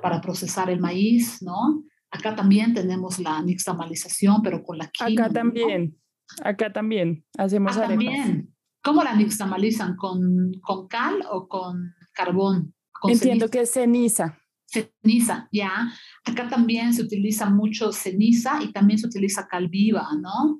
para 0.00 0.20
procesar 0.20 0.70
el 0.70 0.80
maíz, 0.80 1.42
¿no? 1.42 1.84
Acá 2.10 2.34
también 2.34 2.72
tenemos 2.72 3.18
la 3.18 3.42
nixtamalización, 3.42 4.40
pero 4.42 4.62
con 4.62 4.78
la 4.78 4.88
quinoa. 4.88 5.26
Acá 5.26 5.34
también, 5.34 5.98
acá 6.42 6.72
también 6.72 7.24
hacemos 7.36 7.76
ah, 7.76 7.88
también. 7.88 8.54
¿Cómo 8.82 9.02
la 9.02 9.14
nixtamalizan? 9.14 9.96
¿Con, 9.96 10.52
¿Con 10.62 10.86
cal 10.86 11.22
o 11.30 11.48
con 11.48 11.92
carbón? 12.12 12.74
Entiendo 13.08 13.48
que 13.48 13.62
es 13.62 13.72
ceniza. 13.72 14.38
Ceniza, 14.64 15.48
ya. 15.52 15.92
Acá 16.24 16.48
también 16.48 16.94
se 16.94 17.02
utiliza 17.02 17.50
mucho 17.50 17.92
ceniza 17.92 18.62
y 18.62 18.72
también 18.72 18.98
se 18.98 19.08
utiliza 19.08 19.46
cal 19.48 19.68
viva, 19.68 20.08
¿no? 20.20 20.58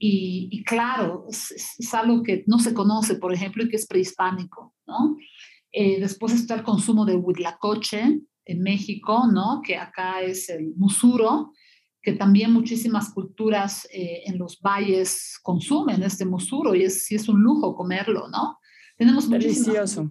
Y, 0.00 0.62
claro, 0.64 1.26
es, 1.28 1.92
algo 1.92 2.22
que 2.22 2.44
no 2.46 2.60
se 2.60 2.72
conoce, 2.72 3.16
por 3.16 3.34
ejemplo, 3.34 3.64
y 3.64 3.68
que 3.68 3.76
es 3.76 3.86
prehispánico, 3.86 4.74
¿no? 4.86 5.16
Eh, 5.72 6.00
después 6.00 6.32
está 6.32 6.54
el 6.54 6.62
consumo 6.62 7.04
de 7.04 7.16
huitlacoche 7.16 8.20
en 8.44 8.62
México, 8.62 9.24
¿no? 9.32 9.60
Que 9.62 9.76
acá 9.76 10.22
es 10.22 10.48
el 10.48 10.72
musuro, 10.76 11.52
que 12.00 12.12
también 12.12 12.52
muchísimas 12.52 13.12
culturas 13.12 13.88
eh, 13.92 14.22
en 14.26 14.38
los 14.38 14.60
valles 14.60 15.38
consumen 15.42 16.02
este 16.02 16.24
musuro 16.24 16.74
y 16.74 16.84
es, 16.84 17.04
sí 17.04 17.16
es 17.16 17.28
un 17.28 17.42
lujo 17.42 17.74
comerlo, 17.74 18.28
¿no? 18.28 18.58
Tenemos 18.96 19.28
Delicioso. 19.28 20.10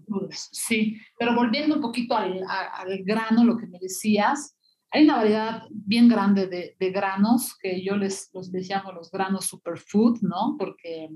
Sí, 0.52 0.98
pero 1.20 1.36
volviendo 1.36 1.76
un 1.76 1.82
poquito 1.82 2.16
al, 2.16 2.42
al, 2.48 3.04
grano, 3.04 3.44
lo 3.44 3.58
que 3.58 3.68
me 3.68 3.80
decías, 3.80 4.57
hay 4.98 5.04
una 5.04 5.18
variedad 5.18 5.64
bien 5.70 6.08
grande 6.08 6.48
de, 6.48 6.76
de 6.80 6.92
granos 6.92 7.56
que 7.62 7.84
yo 7.84 7.96
les, 7.96 8.32
los, 8.34 8.50
les 8.50 8.68
llamo 8.68 8.92
los 8.92 9.12
granos 9.12 9.46
superfood, 9.46 10.22
¿no? 10.22 10.56
Porque 10.58 11.10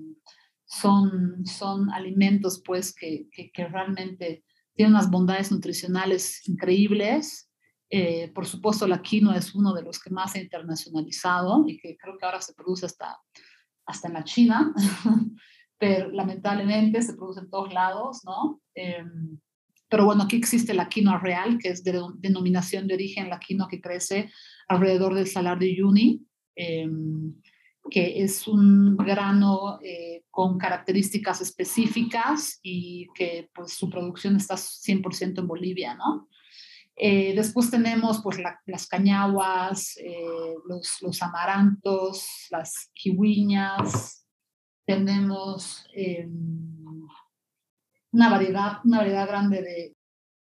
son, 0.65 1.43
son 1.45 1.89
alimentos 1.89 2.61
pues 2.63 2.93
que, 2.93 3.27
que, 3.31 3.51
que 3.51 3.67
realmente 3.67 4.43
tienen 4.75 4.93
unas 4.93 5.09
bondades 5.09 5.51
nutricionales 5.51 6.47
increíbles. 6.47 7.49
Eh, 7.89 8.31
por 8.35 8.45
supuesto, 8.45 8.87
la 8.87 9.01
quinoa 9.01 9.35
es 9.35 9.55
uno 9.55 9.73
de 9.73 9.81
los 9.81 9.99
que 9.99 10.11
más 10.11 10.35
ha 10.35 10.39
internacionalizado 10.39 11.63
y 11.67 11.77
que 11.77 11.97
creo 11.97 12.17
que 12.19 12.25
ahora 12.25 12.39
se 12.39 12.53
produce 12.53 12.85
hasta, 12.85 13.17
hasta 13.87 14.07
en 14.07 14.13
la 14.13 14.23
China, 14.23 14.73
pero 15.79 16.11
lamentablemente 16.11 17.01
se 17.01 17.15
produce 17.15 17.39
en 17.39 17.49
todos 17.49 17.73
lados, 17.73 18.21
¿no? 18.25 18.61
Em, 18.75 19.39
pero 19.91 20.05
bueno, 20.05 20.23
aquí 20.23 20.37
existe 20.37 20.73
la 20.73 20.87
quinoa 20.87 21.19
real, 21.19 21.57
que 21.59 21.67
es 21.67 21.83
de 21.83 22.01
denominación 22.19 22.87
de 22.87 22.93
origen 22.93 23.29
la 23.29 23.39
quinoa 23.39 23.67
que 23.67 23.81
crece 23.81 24.31
alrededor 24.69 25.13
del 25.13 25.27
Salar 25.27 25.59
de 25.59 25.67
Uyuni. 25.67 26.25
Em, 26.55 27.35
que 27.89 28.23
es 28.23 28.47
un 28.47 28.95
grano 28.95 29.79
eh, 29.83 30.23
con 30.29 30.57
características 30.57 31.41
específicas 31.41 32.59
y 32.61 33.07
que 33.15 33.49
pues 33.53 33.73
su 33.73 33.89
producción 33.89 34.35
está 34.35 34.55
100% 34.55 35.39
en 35.39 35.47
Bolivia, 35.47 35.95
¿no? 35.95 36.29
Eh, 36.95 37.33
después 37.35 37.71
tenemos 37.71 38.21
pues 38.21 38.37
las 38.65 38.87
cañaguas, 38.87 39.97
eh, 39.97 40.53
los, 40.67 41.01
los, 41.01 41.21
amarantos, 41.21 42.47
las 42.51 42.91
kiwiñas, 42.93 44.27
tenemos 44.85 45.85
una, 48.11 48.29
variedad, 48.29 48.79
una 48.83 48.97
variedad 48.99 49.27
grande 49.27 49.61
de 49.61 49.95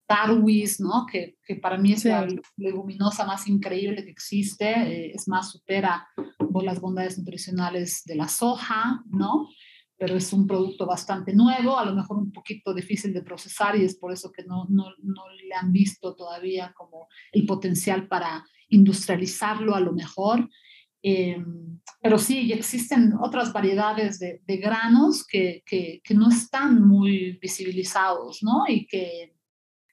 tarwis, 0.07 0.79
¿no? 0.79 1.05
Que, 1.09 1.37
que 1.45 1.55
para 1.55 1.77
mí 1.77 1.93
es 1.93 2.05
la 2.05 2.27
leguminosa 2.57 3.25
más 3.25 3.47
increíble 3.47 4.03
que 4.03 4.11
existe, 4.11 5.13
es 5.15 5.27
más, 5.27 5.51
supera 5.51 6.07
las 6.61 6.79
bondades 6.79 7.17
nutricionales 7.17 8.03
de 8.05 8.15
la 8.15 8.27
soja, 8.27 9.03
¿no? 9.09 9.49
Pero 9.97 10.15
es 10.15 10.33
un 10.33 10.45
producto 10.45 10.85
bastante 10.85 11.33
nuevo, 11.33 11.77
a 11.77 11.85
lo 11.85 11.95
mejor 11.95 12.17
un 12.17 12.31
poquito 12.31 12.73
difícil 12.73 13.13
de 13.13 13.23
procesar 13.23 13.75
y 13.75 13.85
es 13.85 13.95
por 13.95 14.11
eso 14.11 14.31
que 14.31 14.43
no, 14.43 14.65
no, 14.69 14.85
no 15.01 15.23
le 15.29 15.55
han 15.55 15.71
visto 15.71 16.15
todavía 16.15 16.73
como 16.75 17.07
el 17.31 17.45
potencial 17.45 18.07
para 18.07 18.45
industrializarlo 18.69 19.75
a 19.75 19.79
lo 19.79 19.93
mejor. 19.93 20.49
Eh, 21.03 21.37
pero 22.01 22.17
sí, 22.17 22.51
existen 22.51 23.13
otras 23.21 23.51
variedades 23.51 24.19
de, 24.19 24.41
de 24.45 24.57
granos 24.57 25.25
que, 25.25 25.63
que, 25.65 26.01
que, 26.03 26.13
no 26.13 26.29
están 26.29 26.81
muy 26.81 27.37
visibilizados, 27.41 28.41
¿no? 28.41 28.63
Y 28.67 28.87
que, 28.87 29.35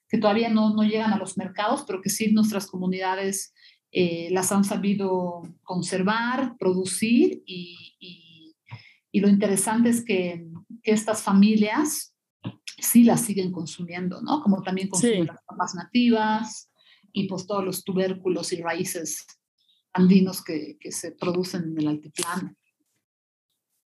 que 0.08 0.18
todavía 0.18 0.48
no, 0.48 0.74
no, 0.74 0.84
llegan 0.84 1.12
a 1.12 1.18
los 1.18 1.36
mercados, 1.36 1.84
pero 1.86 2.00
que 2.00 2.10
sí 2.10 2.32
nuestras 2.32 2.66
comunidades 2.68 3.52
eh, 3.90 4.28
las 4.30 4.52
han 4.52 4.64
sabido 4.64 5.42
conservar, 5.62 6.56
producir 6.58 7.42
y, 7.44 7.96
y, 7.98 8.56
y 9.10 9.20
lo 9.20 9.28
interesante 9.28 9.88
es 9.88 10.04
que, 10.04 10.46
que, 10.82 10.92
estas 10.92 11.22
familias 11.22 12.14
sí 12.78 13.02
las 13.02 13.20
siguen 13.20 13.50
consumiendo, 13.50 14.22
¿no? 14.22 14.42
Como 14.42 14.62
también 14.62 14.88
consumen 14.88 15.26
las 15.26 15.42
papas 15.44 15.74
nativas 15.74 16.70
y 17.12 17.28
pues 17.28 17.46
todos 17.46 17.64
los 17.64 17.82
tubérculos 17.82 18.52
y 18.52 18.62
raíces 18.62 19.26
andinos 19.92 20.42
que, 20.42 20.78
se 20.90 21.12
producen 21.12 21.64
en 21.64 21.78
el 21.78 21.88
altiplano. 21.88 22.54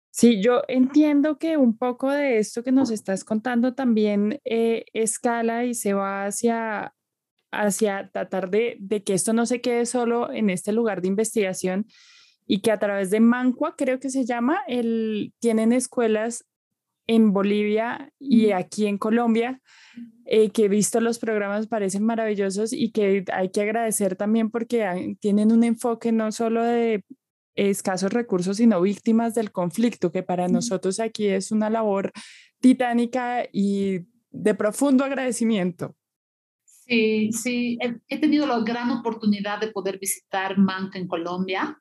Sí, 0.10 0.42
yo 0.42 0.62
entiendo 0.68 1.38
que 1.38 1.56
un 1.58 1.78
poco 1.78 2.12
de 2.12 2.38
esto 2.38 2.64
que 2.64 2.72
nos 2.72 2.92
estás 2.92 3.24
contando 3.24 3.74
también 3.74 4.42
eh, 4.44 4.86
escala 4.94 5.66
y 5.66 5.74
se 5.74 5.94
va 5.94 6.26
hacia 6.26 6.94
hacia 7.52 8.10
tratar 8.12 8.50
de, 8.50 8.78
que 9.06 9.14
esto 9.14 9.34
no 9.34 9.46
se 9.46 9.62
quede 9.62 9.86
solo 9.86 10.32
en 10.32 10.50
este 10.50 10.72
lugar 10.72 11.02
de 11.02 11.10
investigación 11.10 11.86
y 12.48 12.62
que 12.62 12.72
a 12.72 12.80
través 12.80 13.12
de 13.12 13.20
Mancua, 13.20 13.76
creo 13.76 14.00
que 14.00 14.10
se 14.10 14.26
llama, 14.26 14.62
el, 14.68 15.34
tienen 15.40 15.74
escuelas 15.74 16.46
en 17.08 17.34
Bolivia 17.34 18.12
y 18.20 18.52
aquí 18.52 18.88
en 18.88 18.98
Colombia, 18.98 19.62
eh, 20.26 20.50
que 20.52 20.66
he 20.66 20.70
visto 20.70 21.02
los 21.02 21.20
programas, 21.20 21.68
parecen 21.68 22.04
maravillosos 22.04 22.74
y 22.74 22.92
que 22.92 23.26
hay 23.34 23.50
que 23.50 23.62
agradecer 23.62 24.16
también 24.16 24.50
porque 24.50 25.16
tienen 25.20 25.52
un 25.52 25.64
enfoque 25.64 26.12
no 26.12 26.32
solo 26.32 26.64
de 26.64 27.04
escasos 27.56 28.14
recursos, 28.14 28.58
sino 28.58 28.82
víctimas 28.82 29.36
del 29.36 29.52
conflicto, 29.52 30.12
que 30.12 30.24
para 30.24 30.48
nosotros 30.48 31.00
aquí 31.00 31.28
es 31.28 31.52
una 31.52 31.70
labor 31.70 32.12
titánica 32.60 33.46
y 33.52 34.00
de 34.30 34.56
profundo 34.56 35.04
agradecimiento. 35.04 35.96
Sí, 36.64 37.32
sí, 37.32 37.78
he, 38.08 38.20
tenido 38.20 38.46
la 38.46 38.60
gran 38.60 38.90
oportunidad 38.92 39.60
de 39.60 39.72
poder 39.72 40.00
visitar 40.00 40.58
Manca 40.58 41.00
en 41.00 41.08
Colombia 41.08 41.80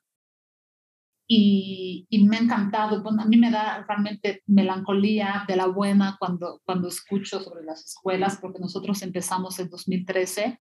y, 1.33 2.05
y, 2.09 2.27
me 2.27 2.35
ha 2.35 2.41
encantado. 2.41 3.01
Bueno, 3.01 3.21
a 3.21 3.25
mí 3.25 3.37
me 3.37 3.49
da 3.49 3.85
realmente 3.87 4.43
melancolía 4.47 5.45
de 5.47 5.55
la 5.55 5.67
buena 5.67 6.17
cuando, 6.19 6.61
cuando 6.65 6.89
escucho 6.89 7.39
sobre 7.39 7.63
las 7.63 7.85
escuelas, 7.85 8.37
porque 8.41 8.59
nosotros 8.59 9.01
empezamos 9.01 9.57
en 9.59 9.69
2013. 9.69 10.59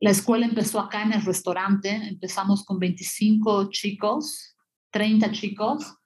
La 0.00 0.10
escuela 0.10 0.44
empezó 0.44 0.80
acá 0.80 1.02
en 1.02 1.14
el 1.14 1.24
restaurante, 1.24 1.88
empezamos 1.90 2.62
con 2.66 2.78
25 2.78 3.70
chicos, 3.70 4.54
30 4.90 5.32
chicos, 5.32 5.96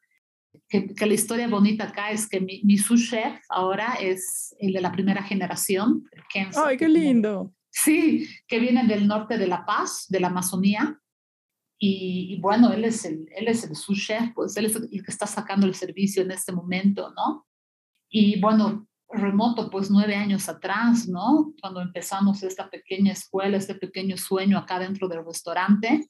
que, 0.68 0.94
la 1.00 1.14
historia 1.14 1.48
bonita 1.48 1.84
acá 1.84 2.12
es 2.12 2.28
que 2.28 2.40
mi, 2.40 2.62
mi 2.62 2.78
sous 2.78 3.10
chef 3.10 3.40
ahora 3.48 3.94
es 3.94 4.54
el 4.60 4.72
de 4.72 4.80
la 4.82 4.92
primera 4.92 5.24
generación. 5.24 6.04
¡Ay, 6.54 6.76
qué 6.76 6.88
lindo! 6.88 7.52
sí, 7.70 8.28
que 8.46 8.60
viene 8.60 8.86
del 8.86 9.08
norte 9.08 9.36
de 9.36 9.48
La 9.48 9.66
Paz, 9.66 10.06
de 10.08 10.20
la 10.20 10.28
Amazonía. 10.28 11.00
Y, 11.86 12.38
bueno, 12.40 12.72
él 12.72 12.84
es, 12.84 13.04
el, 13.04 13.28
él 13.36 13.48
es 13.48 13.64
el 13.64 13.76
sous 13.76 13.98
chef, 13.98 14.32
pues 14.34 14.56
él 14.56 14.66
es 14.66 14.76
el 14.76 14.88
que 14.88 15.10
está 15.10 15.26
sacando 15.26 15.66
el 15.66 15.74
servicio 15.74 16.22
en 16.22 16.30
este 16.30 16.52
momento, 16.52 17.12
¿no? 17.14 17.46
Y 18.08 18.40
bueno, 18.40 18.86
remoto, 19.08 19.70
pues 19.70 19.90
nueve 19.90 20.14
años 20.14 20.48
atrás, 20.48 21.08
¿no? 21.08 21.52
Cuando 21.60 21.80
empezamos 21.80 22.42
esta 22.42 22.70
pequeña 22.70 23.12
escuela, 23.12 23.56
este 23.56 23.74
pequeño 23.74 24.16
sueño 24.16 24.56
acá 24.56 24.78
dentro 24.78 25.08
del 25.08 25.24
restaurante, 25.24 26.06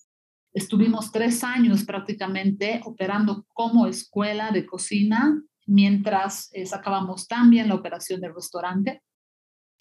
Estuvimos 0.54 1.10
tres 1.10 1.42
años 1.42 1.82
prácticamente 1.82 2.80
operando 2.84 3.44
como 3.52 3.88
escuela 3.88 4.52
de 4.52 4.64
cocina 4.64 5.42
mientras 5.66 6.48
eh, 6.52 6.64
sacábamos 6.64 7.26
también 7.26 7.68
la 7.68 7.74
operación 7.74 8.20
del 8.20 8.36
restaurante. 8.36 9.02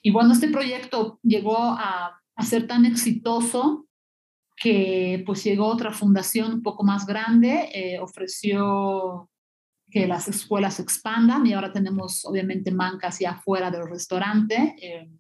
Y 0.02 0.10
bueno, 0.10 0.34
este 0.34 0.48
proyecto 0.48 1.20
llegó 1.22 1.58
a, 1.60 2.20
ser 2.44 2.66
tan 2.66 2.86
exitoso 2.86 3.86
que 4.64 5.22
pues 5.26 5.44
llegó 5.44 5.68
otra 5.68 5.92
fundación 5.92 6.54
un 6.54 6.64
poco 6.64 6.86
más 6.86 7.06
grande, 7.06 7.70
eh, 7.74 8.00
ofreció 8.00 9.30
que 9.92 10.08
las 10.08 10.30
escuelas 10.30 10.80
expandan 10.80 11.46
y 11.46 11.52
ahora 11.52 11.74
tenemos 11.74 12.24
obviamente 12.24 12.72
mancas 12.72 13.20
ya 13.20 13.32
afuera 13.32 13.70
del 13.70 13.90
restaurante, 13.90 14.74
eh, 14.82 15.12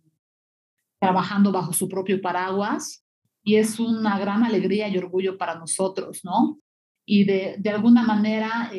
trabajando 0.98 1.52
bajo 1.52 1.74
su 1.74 1.90
propio 1.90 2.22
paraguas 2.22 3.04
y 3.44 3.58
es 3.58 3.82
una 3.82 4.18
gran 4.18 4.46
alegría 4.46 4.88
y 4.88 4.98
orgullo 4.98 5.38
para 5.38 5.56
nosotros, 5.56 6.22
¿no? 6.24 6.62
Y 7.06 7.26
de, 7.26 7.58
de 7.60 7.70
alguna 7.70 8.04
manera 8.04 8.72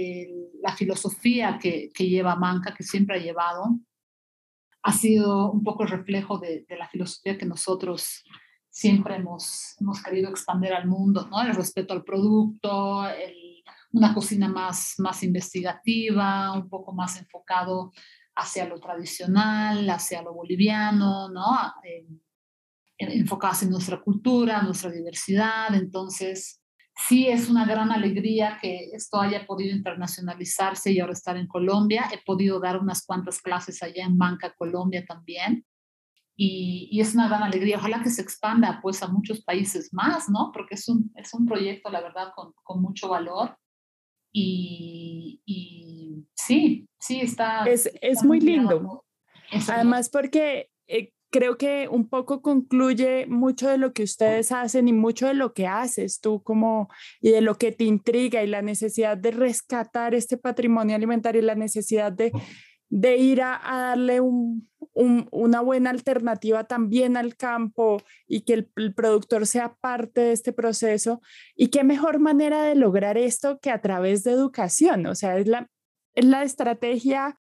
la 0.62 0.74
filosofía 0.74 1.58
que, 1.60 1.90
que, 1.92 2.08
lleva 2.08 2.36
Manca, 2.36 2.72
que 2.74 2.84
siempre 2.84 3.18
ha 3.18 3.22
llevado, 3.22 3.80
ha 4.82 4.92
sido 4.92 5.52
un 5.52 5.62
poco 5.62 5.82
el 5.82 5.90
reflejo 5.90 6.38
de 6.38 6.64
la 6.70 6.88
filosofía 6.88 7.36
que 7.36 7.44
nosotros 7.44 8.24
siempre 8.74 9.14
hemos, 9.14 9.76
hemos 9.80 10.02
querido 10.02 10.30
expandir 10.30 10.72
al 10.72 10.88
mundo, 10.88 11.28
¿no? 11.30 11.40
El 11.40 11.54
respeto 11.54 11.94
al 11.94 12.02
producto, 12.02 13.04
una 13.92 14.12
cocina 14.12 14.48
más, 14.48 14.96
más 14.98 15.22
investigativa, 15.22 16.52
un 16.52 16.68
poco 16.68 16.92
más 16.92 17.16
enfocado 17.16 17.92
hacia 18.34 18.66
lo 18.66 18.80
tradicional, 18.80 19.88
hacia 19.88 20.22
lo 20.22 20.34
boliviano, 20.34 21.28
¿no? 21.28 21.44
enfocadas 22.98 23.62
en 23.62 23.70
nuestra 23.70 24.00
cultura, 24.00 24.62
nuestra 24.62 24.90
diversidad. 24.90 25.72
Entonces, 25.74 26.60
sí 27.06 27.28
es 27.28 27.48
una 27.48 27.64
gran 27.66 27.92
alegría 27.92 28.58
que 28.60 28.90
esto 28.92 29.20
haya 29.20 29.46
podido 29.46 29.76
internacionalizarse 29.76 30.90
y 30.90 30.98
ahora 30.98 31.12
estar 31.12 31.36
en 31.36 31.46
Colombia. 31.46 32.08
He 32.12 32.18
podido 32.24 32.58
dar 32.58 32.80
unas 32.80 33.06
cuantas 33.06 33.40
clases 33.40 33.84
allá 33.84 34.04
en 34.04 34.18
Banca 34.18 34.52
Colombia 34.56 35.04
también. 35.06 35.64
Y, 36.36 36.88
y, 36.90 37.00
es 37.00 37.14
una 37.14 37.28
gran 37.28 37.42
alegría. 37.42 37.76
Ojalá 37.76 38.02
que 38.02 38.10
se 38.10 38.22
expanda 38.22 38.80
pues 38.82 39.02
a 39.02 39.08
muchos 39.08 39.44
países 39.44 39.92
más, 39.92 40.28
¿no? 40.28 40.50
Porque 40.52 40.74
es 40.74 40.88
un, 40.88 41.12
es 41.14 41.32
un 41.32 41.46
proyecto, 41.46 41.90
la 41.90 42.00
verdad, 42.00 42.32
con, 42.34 42.52
con 42.62 42.82
mucho 42.82 43.08
valor. 43.08 43.56
Y, 44.32 45.40
y, 45.46 46.26
sí, 46.34 46.88
sí, 46.98 47.20
está... 47.20 47.64
Es, 47.66 47.88
es 48.00 48.24
muy 48.24 48.40
lindo. 48.40 49.04
Además, 49.68 50.10
porque 50.10 50.70
eh, 50.88 51.12
creo 51.30 51.56
que 51.56 51.88
un 51.88 52.08
poco 52.08 52.42
concluye 52.42 53.26
mucho 53.26 53.68
de 53.68 53.78
lo 53.78 53.92
que 53.92 54.02
ustedes 54.04 54.52
hacen 54.52 54.86
y 54.88 54.92
mucho 54.92 55.26
de 55.26 55.34
lo 55.34 55.52
que 55.52 55.66
haces 55.66 56.20
tú 56.20 56.42
como 56.42 56.88
y 57.20 57.30
de 57.30 57.40
lo 57.40 57.56
que 57.56 57.72
te 57.72 57.82
intriga 57.84 58.42
y 58.42 58.46
la 58.46 58.62
necesidad 58.62 59.16
de 59.16 59.32
rescatar 59.32 60.14
este 60.14 60.36
patrimonio 60.36 60.94
alimentario 60.94 61.42
y 61.42 61.44
la 61.44 61.56
necesidad 61.56 62.12
de, 62.12 62.30
de 62.96 63.16
ir 63.16 63.42
a, 63.42 63.60
darle 63.64 64.20
un, 64.20 64.68
una 64.92 65.60
buena 65.60 65.90
alternativa 65.90 66.62
también 66.62 67.16
al 67.16 67.34
campo 67.34 68.00
y 68.28 68.42
que 68.42 68.54
el, 68.54 68.70
el, 68.76 68.94
productor 68.94 69.48
sea 69.48 69.74
parte 69.74 70.20
de 70.20 70.32
este 70.32 70.52
proceso. 70.52 71.20
Y 71.56 71.68
qué 71.68 71.82
mejor 71.82 72.20
manera 72.20 72.62
de 72.62 72.76
lograr 72.76 73.18
esto 73.18 73.58
que 73.58 73.72
a 73.72 73.80
través 73.80 74.22
de 74.22 74.30
educación. 74.30 75.06
O 75.06 75.16
sea, 75.16 75.36
es 75.38 75.48
la, 75.48 75.68
es 76.14 76.24
la 76.24 76.44
estrategia 76.44 77.40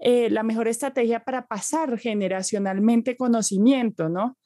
eh, 0.00 0.30
la 0.30 0.44
mejor 0.44 0.68
estrategia 0.68 1.24
para 1.24 1.46
pasar 1.48 1.98
generacionalmente 1.98 3.16
conocimiento, 3.16 4.08
¿no? 4.08 4.36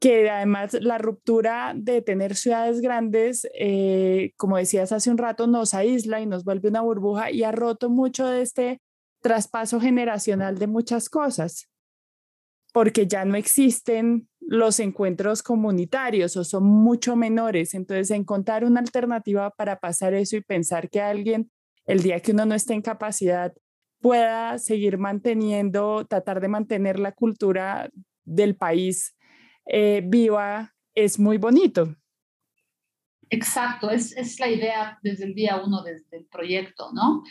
Que 0.00 0.28
además 0.28 0.74
la 0.80 0.98
ruptura 0.98 1.72
de 1.76 2.02
tener 2.02 2.34
ciudades 2.34 2.80
grandes, 2.80 3.48
eh, 3.54 4.32
como 4.36 4.56
decías 4.56 4.90
hace 4.90 5.10
un 5.10 5.18
rato, 5.18 5.46
nos 5.46 5.74
aísla 5.74 6.20
y 6.20 6.26
nos 6.26 6.44
vuelve 6.44 6.68
una 6.68 6.80
burbuja 6.80 7.30
y 7.30 7.44
ha 7.44 7.52
roto 7.52 7.90
mucho 7.90 8.26
de 8.26 8.42
este 8.42 8.80
traspaso 9.22 9.80
generacional 9.80 10.58
de 10.58 10.66
muchas 10.66 11.08
cosas, 11.08 11.70
porque 12.72 13.06
ya 13.06 13.24
no 13.24 13.36
existen 13.36 14.28
los 14.40 14.80
encuentros 14.80 15.42
comunitarios 15.42 16.36
o 16.36 16.44
son 16.44 16.64
mucho 16.64 17.16
menores. 17.16 17.74
Entonces, 17.74 18.10
encontrar 18.10 18.64
una 18.64 18.80
alternativa 18.80 19.50
para 19.50 19.78
pasar 19.78 20.14
eso 20.14 20.36
y 20.36 20.42
pensar 20.42 20.90
que 20.90 21.00
alguien, 21.00 21.50
el 21.86 22.02
día 22.02 22.20
que 22.20 22.32
uno 22.32 22.44
no 22.44 22.54
esté 22.54 22.74
en 22.74 22.82
capacidad, 22.82 23.54
pueda 24.00 24.58
seguir 24.58 24.98
manteniendo, 24.98 26.04
tratar 26.06 26.40
de 26.40 26.48
mantener 26.48 26.98
la 26.98 27.12
cultura 27.12 27.88
del 28.24 28.56
país 28.56 29.16
eh, 29.66 30.02
viva, 30.04 30.74
es 30.94 31.18
muy 31.18 31.38
bonito. 31.38 31.94
Exacto, 33.30 33.90
es, 33.90 34.14
es, 34.16 34.38
la 34.40 34.48
idea 34.48 34.98
desde 35.02 35.24
el 35.24 35.34
día 35.34 35.62
uno 35.64 35.82
del 35.82 36.26
proyecto, 36.30 36.92
¿no? 36.92 37.22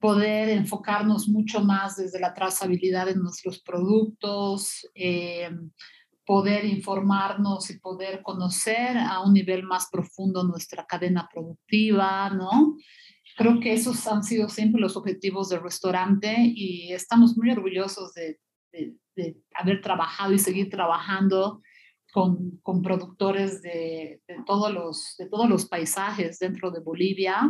Poder 0.00 0.48
enfocarnos 0.50 1.28
mucho 1.28 1.60
más 1.60 1.96
desde 1.96 2.20
la 2.20 2.34
trazabilidad 2.34 3.06
de 3.06 3.16
nuestros 3.16 3.60
productos, 3.60 4.88
eh, 4.94 5.50
poder 6.24 6.66
informarnos 6.66 7.70
y 7.70 7.78
poder 7.78 8.22
conocer 8.22 8.98
a 8.98 9.20
un 9.20 9.32
nivel 9.32 9.62
más 9.62 9.88
profundo 9.90 10.44
nuestra 10.44 10.84
cadena 10.86 11.26
productiva, 11.32 12.28
¿no? 12.28 12.76
Creo 13.38 13.60
que 13.60 13.72
esos 13.72 14.06
han 14.06 14.22
sido 14.22 14.48
siempre 14.48 14.80
los 14.80 14.96
objetivos 14.96 15.48
del 15.48 15.62
restaurante 15.62 16.36
y 16.38 16.92
estamos 16.92 17.36
muy 17.36 17.50
orgullosos 17.50 18.12
de, 18.12 18.38
de, 18.72 19.36
haber 19.54 19.80
trabajado 19.80 20.32
y 20.32 20.38
seguir 20.38 20.68
trabajando 20.68 21.62
con, 22.12 22.58
con 22.62 22.82
productores 22.82 23.62
de, 23.62 24.20
todos 24.46 24.72
los, 24.72 25.14
de 25.18 25.28
todos 25.28 25.48
los 25.48 25.66
paisajes 25.66 26.38
dentro 26.38 26.70
de 26.70 26.80
Bolivia. 26.80 27.48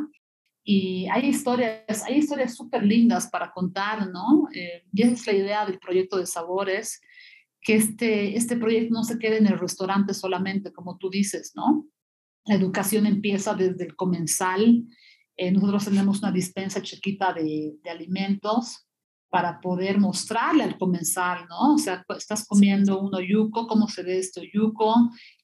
Y 0.70 1.08
hay 1.08 1.30
historias, 1.30 2.02
hay 2.04 2.18
historias 2.18 2.54
súper 2.54 2.82
lindas 2.82 3.26
para 3.28 3.50
contar, 3.52 4.06
¿no? 4.10 4.48
Eh, 4.54 4.84
y 4.92 5.00
esa 5.00 5.14
es 5.14 5.26
la 5.26 5.32
idea 5.32 5.64
del 5.64 5.78
proyecto 5.78 6.18
de 6.18 6.26
sabores, 6.26 7.00
que 7.62 7.74
este, 7.76 8.36
este 8.36 8.54
proyecto 8.58 8.92
no 8.92 9.02
se 9.02 9.18
quede 9.18 9.38
en 9.38 9.46
el 9.46 9.58
restaurante 9.58 10.12
solamente, 10.12 10.70
como 10.70 10.98
tú 10.98 11.08
dices, 11.08 11.52
¿no? 11.54 11.86
La 12.44 12.56
educación 12.56 13.06
empieza 13.06 13.54
desde 13.54 13.82
el 13.82 13.96
comensal, 13.96 14.84
eh, 15.38 15.50
nosotros 15.52 15.86
tenemos 15.86 16.18
una 16.18 16.32
dispensa 16.32 16.82
chiquita 16.82 17.32
de, 17.32 17.76
de, 17.82 17.88
alimentos 17.88 18.87
para 19.30 19.60
poder 19.60 19.98
mostrarle 19.98 20.64
al 20.64 20.78
comensal, 20.78 21.46
¿no? 21.48 21.74
O 21.74 21.78
sea, 21.78 22.04
estás 22.16 22.46
comiendo 22.46 22.98
un 23.00 23.14
oyuco, 23.14 23.66
¿cómo 23.66 23.86
se 23.88 24.02
ve 24.02 24.18
este 24.18 24.40
oyuco? 24.40 24.94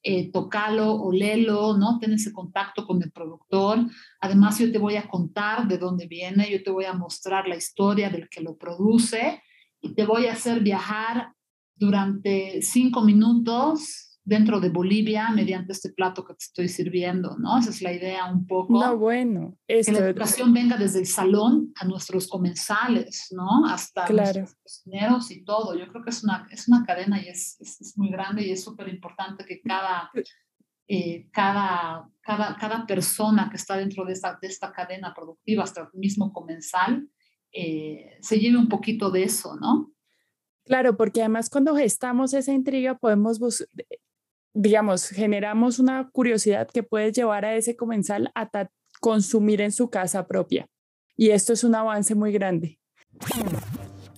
Eh, 0.02 0.30
tocalo, 0.30 0.94
olelo, 0.94 1.76
¿no? 1.76 1.98
Ten 1.98 2.14
ese 2.14 2.32
contacto 2.32 2.86
con 2.86 3.02
el 3.02 3.10
productor. 3.10 3.80
Además, 4.20 4.58
yo 4.58 4.72
te 4.72 4.78
voy 4.78 4.96
a 4.96 5.08
contar 5.08 5.68
de 5.68 5.78
dónde 5.78 6.06
viene, 6.06 6.50
yo 6.50 6.62
te 6.62 6.70
voy 6.70 6.86
a 6.86 6.94
mostrar 6.94 7.46
la 7.46 7.56
historia 7.56 8.08
del 8.08 8.28
que 8.28 8.40
lo 8.40 8.56
produce 8.56 9.42
y 9.80 9.94
te 9.94 10.06
voy 10.06 10.26
a 10.26 10.32
hacer 10.32 10.60
viajar 10.60 11.34
durante 11.76 12.62
cinco 12.62 13.02
minutos 13.02 14.13
dentro 14.24 14.58
de 14.58 14.70
Bolivia 14.70 15.30
mediante 15.30 15.72
este 15.72 15.92
plato 15.92 16.24
que 16.24 16.32
te 16.34 16.44
estoy 16.44 16.68
sirviendo, 16.68 17.36
¿no? 17.38 17.58
Esa 17.58 17.70
es 17.70 17.82
la 17.82 17.92
idea 17.92 18.24
un 18.32 18.46
poco. 18.46 18.72
No, 18.72 18.96
bueno. 18.96 19.58
Que 19.66 19.82
la 19.92 19.98
educación 19.98 20.54
venga 20.54 20.78
desde 20.78 21.00
el 21.00 21.06
salón 21.06 21.72
a 21.76 21.84
nuestros 21.84 22.26
comensales, 22.26 23.28
¿no? 23.32 23.66
Hasta 23.66 24.06
claro. 24.06 24.40
nuestros 24.40 24.54
cocineros 24.62 25.30
y 25.30 25.44
todo. 25.44 25.78
Yo 25.78 25.86
creo 25.88 26.02
que 26.02 26.10
es 26.10 26.24
una, 26.24 26.46
es 26.50 26.68
una 26.68 26.84
cadena 26.84 27.22
y 27.22 27.28
es, 27.28 27.60
es, 27.60 27.80
es 27.80 27.98
muy 27.98 28.10
grande 28.10 28.46
y 28.46 28.50
es 28.50 28.64
súper 28.64 28.88
importante 28.88 29.44
que 29.44 29.60
cada, 29.60 30.10
eh, 30.88 31.28
cada, 31.30 32.10
cada, 32.22 32.56
cada 32.56 32.86
persona 32.86 33.50
que 33.50 33.56
está 33.56 33.76
dentro 33.76 34.06
de 34.06 34.14
esta, 34.14 34.38
de 34.40 34.48
esta 34.48 34.72
cadena 34.72 35.12
productiva, 35.14 35.64
hasta 35.64 35.82
el 35.82 35.88
mismo 35.92 36.32
comensal, 36.32 37.06
eh, 37.52 38.16
se 38.22 38.38
lleve 38.38 38.56
un 38.56 38.68
poquito 38.68 39.10
de 39.10 39.24
eso, 39.24 39.54
¿no? 39.56 39.92
Claro, 40.64 40.96
porque 40.96 41.20
además 41.20 41.50
cuando 41.50 41.76
gestamos 41.76 42.32
esa 42.32 42.52
intriga 42.52 42.96
podemos 42.96 43.38
digamos, 44.54 45.08
generamos 45.08 45.78
una 45.78 46.08
curiosidad 46.10 46.68
que 46.72 46.82
puede 46.82 47.12
llevar 47.12 47.44
a 47.44 47.56
ese 47.56 47.76
comensal 47.76 48.30
a 48.34 48.48
consumir 49.00 49.60
en 49.60 49.72
su 49.72 49.90
casa 49.90 50.26
propia. 50.26 50.66
Y 51.16 51.30
esto 51.30 51.52
es 51.52 51.64
un 51.64 51.74
avance 51.74 52.14
muy 52.14 52.32
grande. 52.32 52.78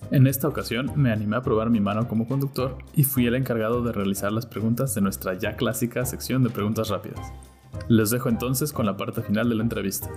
En 0.09 0.25
esta 0.25 0.47
ocasión 0.47 0.91
me 0.95 1.11
animé 1.11 1.35
a 1.35 1.41
probar 1.41 1.69
mi 1.69 1.81
mano 1.81 2.07
como 2.07 2.27
conductor 2.27 2.77
y 2.95 3.03
fui 3.03 3.25
el 3.25 3.35
encargado 3.35 3.83
de 3.83 3.91
realizar 3.91 4.31
las 4.31 4.45
preguntas 4.45 4.95
de 4.95 5.01
nuestra 5.01 5.33
ya 5.33 5.57
clásica 5.57 6.05
sección 6.05 6.43
de 6.43 6.49
preguntas 6.49 6.89
rápidas. 6.89 7.33
Les 7.89 8.09
dejo 8.09 8.29
entonces 8.29 8.71
con 8.71 8.85
la 8.85 8.95
parte 8.95 9.21
final 9.21 9.49
de 9.49 9.55
la 9.55 9.63
entrevista. 9.63 10.09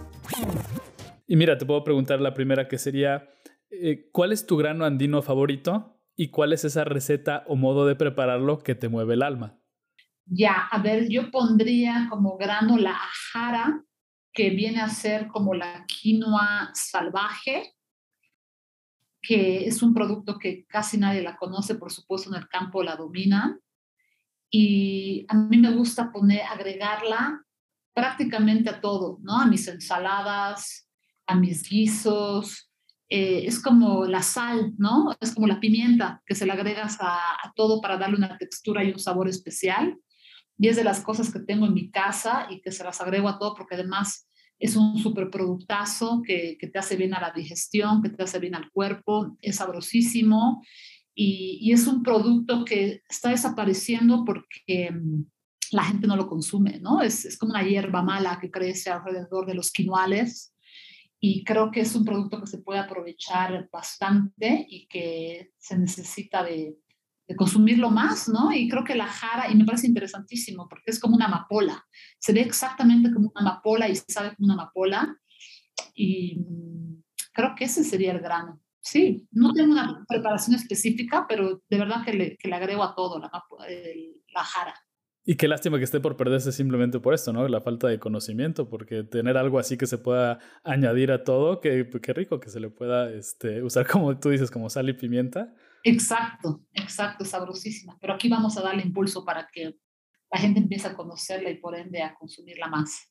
Y 1.27 1.37
mira, 1.37 1.59
te 1.59 1.67
puedo 1.67 1.83
preguntar 1.83 2.21
la 2.21 2.35
primera 2.35 2.69
que 2.69 2.79
sería, 2.79 3.29
eh, 3.71 4.09
¿cuál 4.13 4.33
es 4.33 4.47
tu 4.47 4.57
grano 4.57 4.85
andino 4.85 5.23
favorito 5.23 6.01
y 6.15 6.31
cuál 6.31 6.53
es 6.53 6.65
esa 6.65 6.85
receta 6.85 7.45
o 7.49 7.57
modo 7.57 7.87
de 7.87 7.97
prepararlo 7.97 8.61
que 8.61 8.75
te 8.75 8.89
mueve 8.89 9.15
el 9.15 9.23
alma? 9.23 9.60
Ya, 10.33 10.69
a 10.71 10.81
ver, 10.81 11.09
yo 11.09 11.29
pondría 11.33 12.07
como 12.09 12.37
grano 12.37 12.79
la 12.79 12.93
ajara, 12.93 13.83
que 14.33 14.51
viene 14.51 14.81
a 14.81 14.89
ser 14.89 15.27
como 15.27 15.55
la 15.55 15.85
quinoa 15.87 16.71
salvaje, 16.73 17.75
que 19.21 19.67
es 19.67 19.83
un 19.83 19.93
producto 19.93 20.39
que 20.39 20.67
casi 20.67 20.99
nadie 20.99 21.21
la 21.23 21.37
conoce, 21.37 21.75
por 21.75 21.91
supuesto 21.91 22.31
en 22.31 22.37
el 22.37 22.49
campo 22.49 22.85
la 22.85 22.95
domina. 22.95 23.59
Y 24.49 25.27
a 25.29 25.35
mí 25.35 25.59
me 25.59 25.73
gusta 25.73 26.13
poner, 26.13 26.43
agregarla 26.43 27.45
prácticamente 27.93 28.71
a 28.71 28.81
todo, 28.81 29.19
¿no? 29.23 29.37
A 29.37 29.47
mis 29.47 29.67
ensaladas, 29.67 30.89
a 31.27 31.35
mis 31.35 31.69
guisos. 31.69 32.71
Eh, 33.09 33.47
es 33.47 33.61
como 33.61 34.05
la 34.05 34.23
sal, 34.23 34.75
¿no? 34.79 35.13
Es 35.21 35.35
como 35.35 35.49
la 35.49 35.59
pimienta 35.59 36.23
que 36.25 36.37
se 36.37 36.47
le 36.47 36.53
agregas 36.53 36.99
a 37.01 37.53
todo 37.57 37.81
para 37.81 37.97
darle 37.97 38.17
una 38.17 38.39
textura 38.39 38.85
y 38.85 38.93
un 38.93 39.01
sabor 39.01 39.29
especial 39.29 39.99
y 40.61 40.69
de 40.69 40.85
las 40.85 41.01
cosas 41.01 41.33
que 41.33 41.41
tengo 41.41 41.65
en 41.65 41.73
mi 41.73 41.91
casa 41.91 42.47
y 42.51 42.61
que 42.61 42.71
se 42.71 42.85
las 42.85 43.01
agrego 43.01 43.31
a 43.31 43.39
todo 43.39 43.55
porque 43.55 43.77
además 43.77 44.29
es 44.59 44.77
un 44.77 44.99
super 44.99 45.31
productazo 45.31 46.21
que, 46.23 46.59
que 46.61 46.67
te 46.67 46.79
hace 46.79 46.97
bien 46.97 47.15
a 47.15 47.21
la 47.21 47.31
digestión, 47.31 48.03
que 48.03 48.11
te 48.11 48.23
hace 48.23 48.39
bien 48.39 48.55
al 48.55 48.71
cuerpo, 48.71 49.39
es 49.41 49.57
sabrosísimo 49.57 50.63
y, 51.15 51.59
y 51.63 51.73
es 51.73 51.87
un 51.87 52.03
producto 52.03 52.63
que 52.67 53.03
está 53.09 53.31
desapareciendo 53.31 54.23
porque 54.23 54.91
mm, 54.91 55.25
la 55.73 55.85
gente 55.85 56.07
no 56.07 56.15
lo 56.15 56.29
consume, 56.29 56.79
¿no? 56.79 57.01
Es, 57.01 57.25
es 57.25 57.39
como 57.39 57.53
una 57.53 57.63
hierba 57.63 58.03
mala 58.03 58.39
que 58.39 58.51
crece 58.51 58.91
alrededor 58.91 59.47
de 59.47 59.55
los 59.55 59.73
quinoales 59.73 60.55
y 61.19 61.43
creo 61.43 61.71
que 61.71 61.81
es 61.81 61.95
un 61.97 62.05
producto 62.05 62.39
que 62.39 62.47
se 62.47 62.59
puede 62.59 62.81
aprovechar 62.81 63.67
bastante 63.73 64.67
y 64.69 64.87
que 64.89 65.53
se 65.59 65.79
necesita 65.79 66.45
de, 66.45 66.77
de 67.31 67.37
consumirlo 67.37 67.91
más, 67.91 68.29
¿no? 68.29 68.53
Y 68.53 68.69
creo 68.69 68.83
que 68.83 68.97
la 68.97 69.07
jara, 69.07 69.49
y 69.49 69.55
me 69.55 69.65
parece 69.65 69.87
interesantísimo, 69.87 70.69
porque 70.69 70.91
es 70.91 70.99
como 70.99 71.15
una 71.15 71.27
amapola, 71.27 71.87
se 72.19 72.33
ve 72.33 72.41
exactamente 72.41 73.13
como 73.13 73.31
una 73.33 73.49
amapola 73.49 73.89
y 73.89 73.95
se 73.95 74.05
sabe 74.09 74.35
como 74.35 74.47
una 74.47 74.55
amapola, 74.55 75.17
y 75.95 76.45
creo 77.33 77.55
que 77.57 77.67
ese 77.67 77.85
sería 77.85 78.11
el 78.11 78.19
grano. 78.19 78.61
Sí, 78.81 79.29
no 79.31 79.53
tengo 79.53 79.71
una 79.71 80.05
preparación 80.09 80.57
específica, 80.57 81.27
pero 81.29 81.63
de 81.71 81.79
verdad 81.79 82.05
que 82.05 82.15
le, 82.15 82.37
que 82.37 82.49
le 82.49 82.57
agrego 82.57 82.83
a 82.83 82.97
todo 82.97 83.21
la, 83.21 83.31
la 83.31 84.45
jara. 84.45 84.75
Y 85.25 85.37
qué 85.37 85.47
lástima 85.47 85.79
que 85.79 85.85
esté 85.85 86.01
por 86.01 86.17
perderse 86.17 86.51
simplemente 86.51 86.99
por 86.99 87.15
esto, 87.15 87.33
¿no? 87.33 87.47
La 87.47 87.61
falta 87.61 87.87
de 87.87 88.01
conocimiento, 88.01 88.69
porque 88.69 89.05
tener 89.05 89.37
algo 89.37 89.61
así 89.61 89.79
que 89.79 89.87
se 89.87 89.99
pueda 89.99 90.41
añadir 90.65 91.13
a 91.13 91.23
todo, 91.23 91.61
qué, 91.61 91.89
qué 92.03 92.13
rico 92.13 92.41
que 92.41 92.51
se 92.51 92.59
le 92.59 92.71
pueda 92.71 93.09
este, 93.13 93.63
usar 93.63 93.87
como 93.87 94.19
tú 94.19 94.31
dices, 94.31 94.51
como 94.51 94.69
sal 94.69 94.89
y 94.89 94.95
pimienta, 94.95 95.55
Exacto, 95.85 96.63
exacto, 96.73 97.25
sabrosísima. 97.25 97.97
Pero 98.01 98.15
aquí 98.15 98.29
vamos 98.29 98.57
a 98.57 98.63
darle 98.63 98.83
impulso 98.83 99.25
para 99.25 99.49
que 99.51 99.77
la 100.31 100.39
gente 100.39 100.61
empiece 100.61 100.87
a 100.89 100.95
conocerla 100.95 101.51
y 101.51 101.59
por 101.59 101.77
ende 101.77 102.03
a 102.03 102.15
consumirla 102.15 102.69
más. 102.69 103.11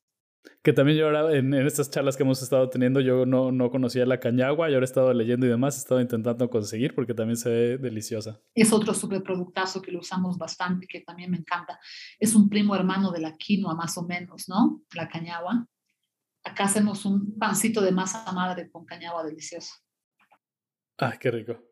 Que 0.64 0.72
también 0.72 0.98
yo 0.98 1.06
ahora, 1.06 1.36
en, 1.36 1.54
estas 1.54 1.90
charlas 1.90 2.16
que 2.16 2.24
hemos 2.24 2.42
estado 2.42 2.70
teniendo, 2.70 3.02
yo 3.02 3.26
no, 3.26 3.52
no 3.52 3.70
conocía 3.70 4.06
la 4.06 4.20
cañagua 4.20 4.70
y 4.70 4.74
ahora 4.74 4.84
he 4.84 4.86
estado 4.86 5.14
leyendo 5.14 5.46
y 5.46 5.50
demás, 5.50 5.76
he 5.76 5.80
estado 5.80 6.00
intentando 6.00 6.50
conseguir 6.50 6.96
porque 6.96 7.14
también 7.14 7.38
se 7.38 7.50
ve 7.50 7.78
deliciosa. 7.78 8.40
Es 8.54 8.72
otro 8.72 8.94
superproductazo 8.94 9.82
que 9.82 9.92
lo 9.92 10.00
usamos 10.00 10.38
bastante, 10.38 10.88
que 10.88 11.02
también 11.02 11.32
me 11.32 11.38
encanta. 11.38 11.80
Es 12.20 12.36
un 12.36 12.50
primo 12.50 12.76
hermano 12.76 13.12
de 13.12 13.20
la 13.20 13.36
quinoa, 13.36 13.76
más 13.76 13.98
o 13.98 14.04
menos, 14.04 14.48
¿no? 14.48 14.82
La 14.96 15.10
cañagua. 15.10 15.68
Acá 16.44 16.66
hacemos 16.66 17.06
un 17.06 17.38
pancito 17.38 17.82
de 17.82 17.92
masa 17.92 18.30
madre 18.32 18.70
con 18.70 18.86
cañagua 18.86 19.24
delicioso. 19.24 19.74
Ah, 20.98 21.18
qué 21.20 21.32
rico. 21.32 21.69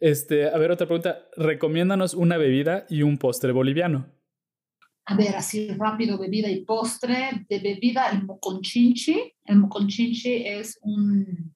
Este, 0.00 0.48
a 0.48 0.56
ver, 0.56 0.70
otra 0.70 0.86
pregunta. 0.86 1.28
Recomiéndanos 1.36 2.14
una 2.14 2.38
bebida 2.38 2.86
y 2.88 3.02
un 3.02 3.18
postre 3.18 3.52
boliviano. 3.52 4.06
A 5.04 5.14
ver, 5.14 5.36
así 5.36 5.68
rápido, 5.68 6.18
bebida 6.18 6.48
y 6.48 6.64
postre. 6.64 7.44
De 7.48 7.58
bebida, 7.58 8.08
el 8.08 8.24
moconchinchi. 8.24 9.34
El 9.44 9.58
moconchinchi 9.58 10.46
es 10.46 10.78
un, 10.82 11.54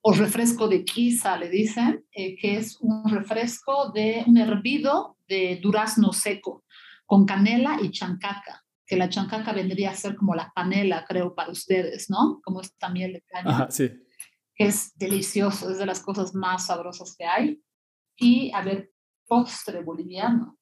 o 0.00 0.12
refresco 0.12 0.66
de 0.66 0.84
quiza, 0.84 1.36
le 1.36 1.48
dicen, 1.48 2.04
eh, 2.12 2.36
que 2.36 2.56
es 2.56 2.78
un 2.80 3.08
refresco 3.08 3.92
de 3.92 4.24
un 4.26 4.36
hervido 4.38 5.16
de 5.28 5.60
durazno 5.62 6.12
seco 6.12 6.64
con 7.06 7.26
canela 7.26 7.78
y 7.80 7.90
chancaca, 7.90 8.64
que 8.86 8.96
la 8.96 9.08
chancaca 9.08 9.52
vendría 9.52 9.90
a 9.90 9.94
ser 9.94 10.16
como 10.16 10.34
la 10.34 10.50
panela, 10.54 11.04
creo, 11.06 11.34
para 11.34 11.52
ustedes, 11.52 12.08
¿no? 12.10 12.40
Como 12.42 12.62
esta 12.62 12.88
miel 12.88 13.12
de 13.12 13.20
caña. 13.20 13.50
Ajá, 13.50 13.70
sí 13.70 13.90
es 14.56 14.96
delicioso, 14.96 15.70
es 15.70 15.78
de 15.78 15.86
las 15.86 16.00
cosas 16.00 16.34
más 16.34 16.66
sabrosas 16.66 17.14
que 17.16 17.24
hay. 17.24 17.62
Y, 18.16 18.52
a 18.52 18.62
ver, 18.62 18.92
postre 19.26 19.82
boliviano. 19.82 20.58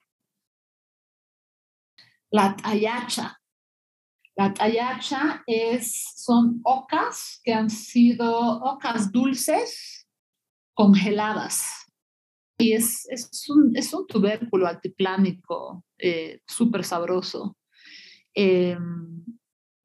La 2.30 2.56
tayacha. 2.56 3.36
La 4.36 4.54
tayacha 4.54 5.42
es, 5.46 6.14
son 6.16 6.60
ocas 6.62 7.40
que 7.42 7.52
han 7.52 7.68
sido 7.68 8.60
ocas 8.62 9.10
dulces 9.10 10.08
congeladas. 10.74 11.86
Y 12.58 12.72
es, 12.74 13.06
es, 13.10 13.48
un, 13.50 13.76
es 13.76 13.92
un 13.92 14.06
tubérculo 14.06 14.66
altiplánico 14.66 15.84
eh, 15.98 16.40
súper 16.46 16.84
sabroso. 16.84 17.56
Eh, 18.34 18.78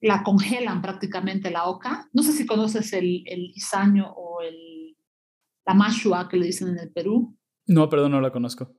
la 0.05 0.21
congelan 0.21 0.83
prácticamente 0.83 1.49
la 1.49 1.65
oca. 1.65 2.07
No 2.13 2.21
sé 2.21 2.31
si 2.31 2.45
conoces 2.45 2.93
el, 2.93 3.23
el 3.25 3.51
isaño 3.55 4.13
o 4.15 4.41
el, 4.41 4.95
la 5.65 5.73
mashua 5.73 6.29
que 6.29 6.37
le 6.37 6.45
dicen 6.45 6.67
en 6.67 6.77
el 6.77 6.91
Perú. 6.91 7.35
No, 7.65 7.89
perdón, 7.89 8.11
no 8.11 8.21
la 8.21 8.31
conozco. 8.31 8.71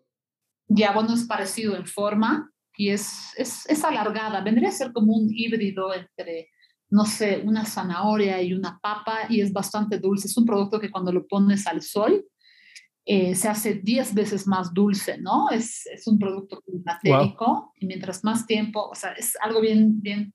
Ya, 0.68 0.92
bueno, 0.92 1.14
es 1.14 1.24
parecido 1.24 1.74
en 1.76 1.84
forma 1.84 2.52
y 2.76 2.90
es, 2.90 3.32
es, 3.36 3.68
es 3.68 3.82
alargada. 3.82 4.40
Vendría 4.40 4.68
a 4.68 4.72
ser 4.72 4.92
como 4.92 5.16
un 5.16 5.28
híbrido 5.28 5.92
entre, 5.92 6.50
no 6.90 7.04
sé, 7.04 7.42
una 7.44 7.64
zanahoria 7.64 8.40
y 8.40 8.52
una 8.52 8.78
papa 8.80 9.26
y 9.28 9.40
es 9.40 9.52
bastante 9.52 9.98
dulce. 9.98 10.28
Es 10.28 10.36
un 10.36 10.46
producto 10.46 10.78
que 10.78 10.92
cuando 10.92 11.10
lo 11.10 11.26
pones 11.26 11.66
al 11.66 11.82
sol 11.82 12.24
eh, 13.04 13.34
se 13.34 13.48
hace 13.48 13.74
10 13.74 14.14
veces 14.14 14.46
más 14.46 14.72
dulce, 14.72 15.18
¿no? 15.18 15.50
Es, 15.50 15.86
es 15.86 16.06
un 16.06 16.20
producto 16.20 16.60
climatérico 16.60 17.72
y 17.80 17.86
mientras 17.86 18.22
más 18.22 18.46
tiempo, 18.46 18.88
o 18.88 18.94
sea, 18.94 19.10
es 19.12 19.36
algo 19.40 19.60
bien, 19.60 20.00
bien 20.00 20.32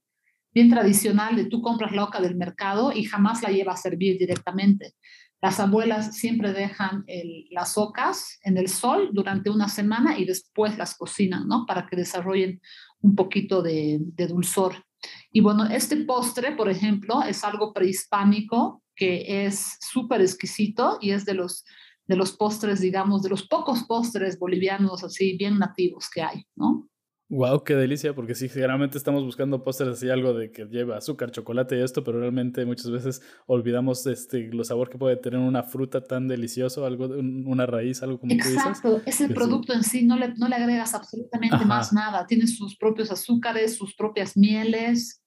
bien 0.53 0.69
tradicional 0.69 1.35
de 1.35 1.45
tú 1.45 1.61
compras 1.61 1.91
la 1.91 2.03
oca 2.03 2.21
del 2.21 2.35
mercado 2.35 2.91
y 2.91 3.03
jamás 3.03 3.41
la 3.41 3.49
lleva 3.49 3.73
a 3.73 3.77
servir 3.77 4.17
directamente. 4.17 4.95
Las 5.41 5.59
abuelas 5.59 6.15
siempre 6.17 6.53
dejan 6.53 7.03
las 7.49 7.75
ocas 7.77 8.39
en 8.43 8.57
el 8.57 8.67
sol 8.67 9.09
durante 9.11 9.49
una 9.49 9.67
semana 9.67 10.19
y 10.19 10.25
después 10.25 10.77
las 10.77 10.95
cocinan, 10.95 11.47
¿no? 11.47 11.65
Para 11.65 11.87
que 11.87 11.95
desarrollen 11.95 12.61
un 13.01 13.15
poquito 13.15 13.63
de, 13.63 13.99
dulzor. 14.29 14.85
Y 15.31 15.41
bueno, 15.41 15.65
este 15.65 15.97
postre, 15.97 16.51
por 16.51 16.69
ejemplo, 16.69 17.23
es 17.23 17.43
algo 17.43 17.73
prehispánico 17.73 18.83
que 18.95 19.45
es 19.45 19.77
súper 19.81 20.21
exquisito 20.21 20.99
y 21.01 21.09
es 21.09 21.25
de 21.25 21.33
los, 21.33 21.65
de 22.05 22.15
los 22.15 22.33
postres, 22.33 22.79
digamos, 22.79 23.23
de 23.23 23.29
los 23.29 23.47
pocos 23.47 23.83
postres 23.85 24.37
bolivianos 24.37 25.03
así 25.03 25.37
bien 25.37 25.57
nativos 25.57 26.07
que 26.13 26.21
hay, 26.21 26.45
¿no? 26.55 26.87
Wow, 27.31 27.63
qué 27.63 27.75
delicia, 27.75 28.13
porque 28.13 28.35
sí, 28.35 28.49
generalmente 28.49 28.97
estamos 28.97 29.23
buscando 29.23 29.63
pósteres 29.63 29.93
así, 29.93 30.09
algo 30.09 30.33
de 30.33 30.51
que 30.51 30.65
lleva 30.65 30.97
azúcar, 30.97 31.31
chocolate 31.31 31.77
y 31.77 31.81
esto, 31.81 32.03
pero 32.03 32.19
realmente 32.19 32.65
muchas 32.65 32.91
veces 32.91 33.21
olvidamos 33.45 34.05
este, 34.05 34.49
los 34.51 34.67
sabor 34.67 34.89
que 34.89 34.97
puede 34.97 35.15
tener 35.15 35.39
una 35.39 35.63
fruta 35.63 36.03
tan 36.03 36.27
delicioso, 36.27 36.85
algo, 36.85 37.05
una 37.05 37.65
raíz, 37.65 38.03
algo 38.03 38.19
como 38.19 38.33
Exacto, 38.33 38.97
tú 38.97 39.01
es 39.05 39.21
el 39.21 39.33
producto 39.33 39.71
en 39.71 39.83
sí, 39.83 40.03
no 40.03 40.17
le, 40.17 40.33
no 40.35 40.49
le 40.49 40.57
agregas 40.57 40.93
absolutamente 40.93 41.63
más 41.63 41.93
nada, 41.93 42.27
tiene 42.27 42.47
sus 42.47 42.75
propios 42.75 43.09
azúcares, 43.11 43.77
sus 43.77 43.95
propias 43.95 44.35
mieles, 44.35 45.23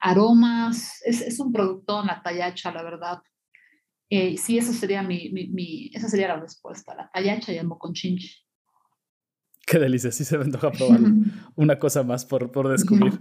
aromas, 0.00 1.02
es, 1.04 1.20
es 1.20 1.38
un 1.38 1.52
producto 1.52 2.00
en 2.00 2.08
la 2.08 2.20
tallacha, 2.20 2.72
la 2.72 2.82
verdad. 2.82 3.18
Eh, 4.10 4.36
sí, 4.38 4.58
eso 4.58 4.72
sería 4.72 5.04
mi, 5.04 5.30
mi, 5.30 5.46
mi, 5.46 5.90
esa 5.94 6.08
sería 6.08 6.26
la 6.26 6.40
respuesta, 6.40 6.96
la 6.96 7.08
tallacha 7.12 7.52
y 7.52 7.58
el 7.58 7.68
moconchinchi. 7.68 8.43
Qué 9.66 9.78
delicia, 9.78 10.12
sí 10.12 10.24
se 10.24 10.36
me 10.38 10.44
antoja 10.44 10.70
probarlo. 10.70 11.08
una 11.56 11.78
cosa 11.78 12.02
más 12.02 12.24
por, 12.24 12.52
por 12.52 12.68
descubrir. 12.68 13.20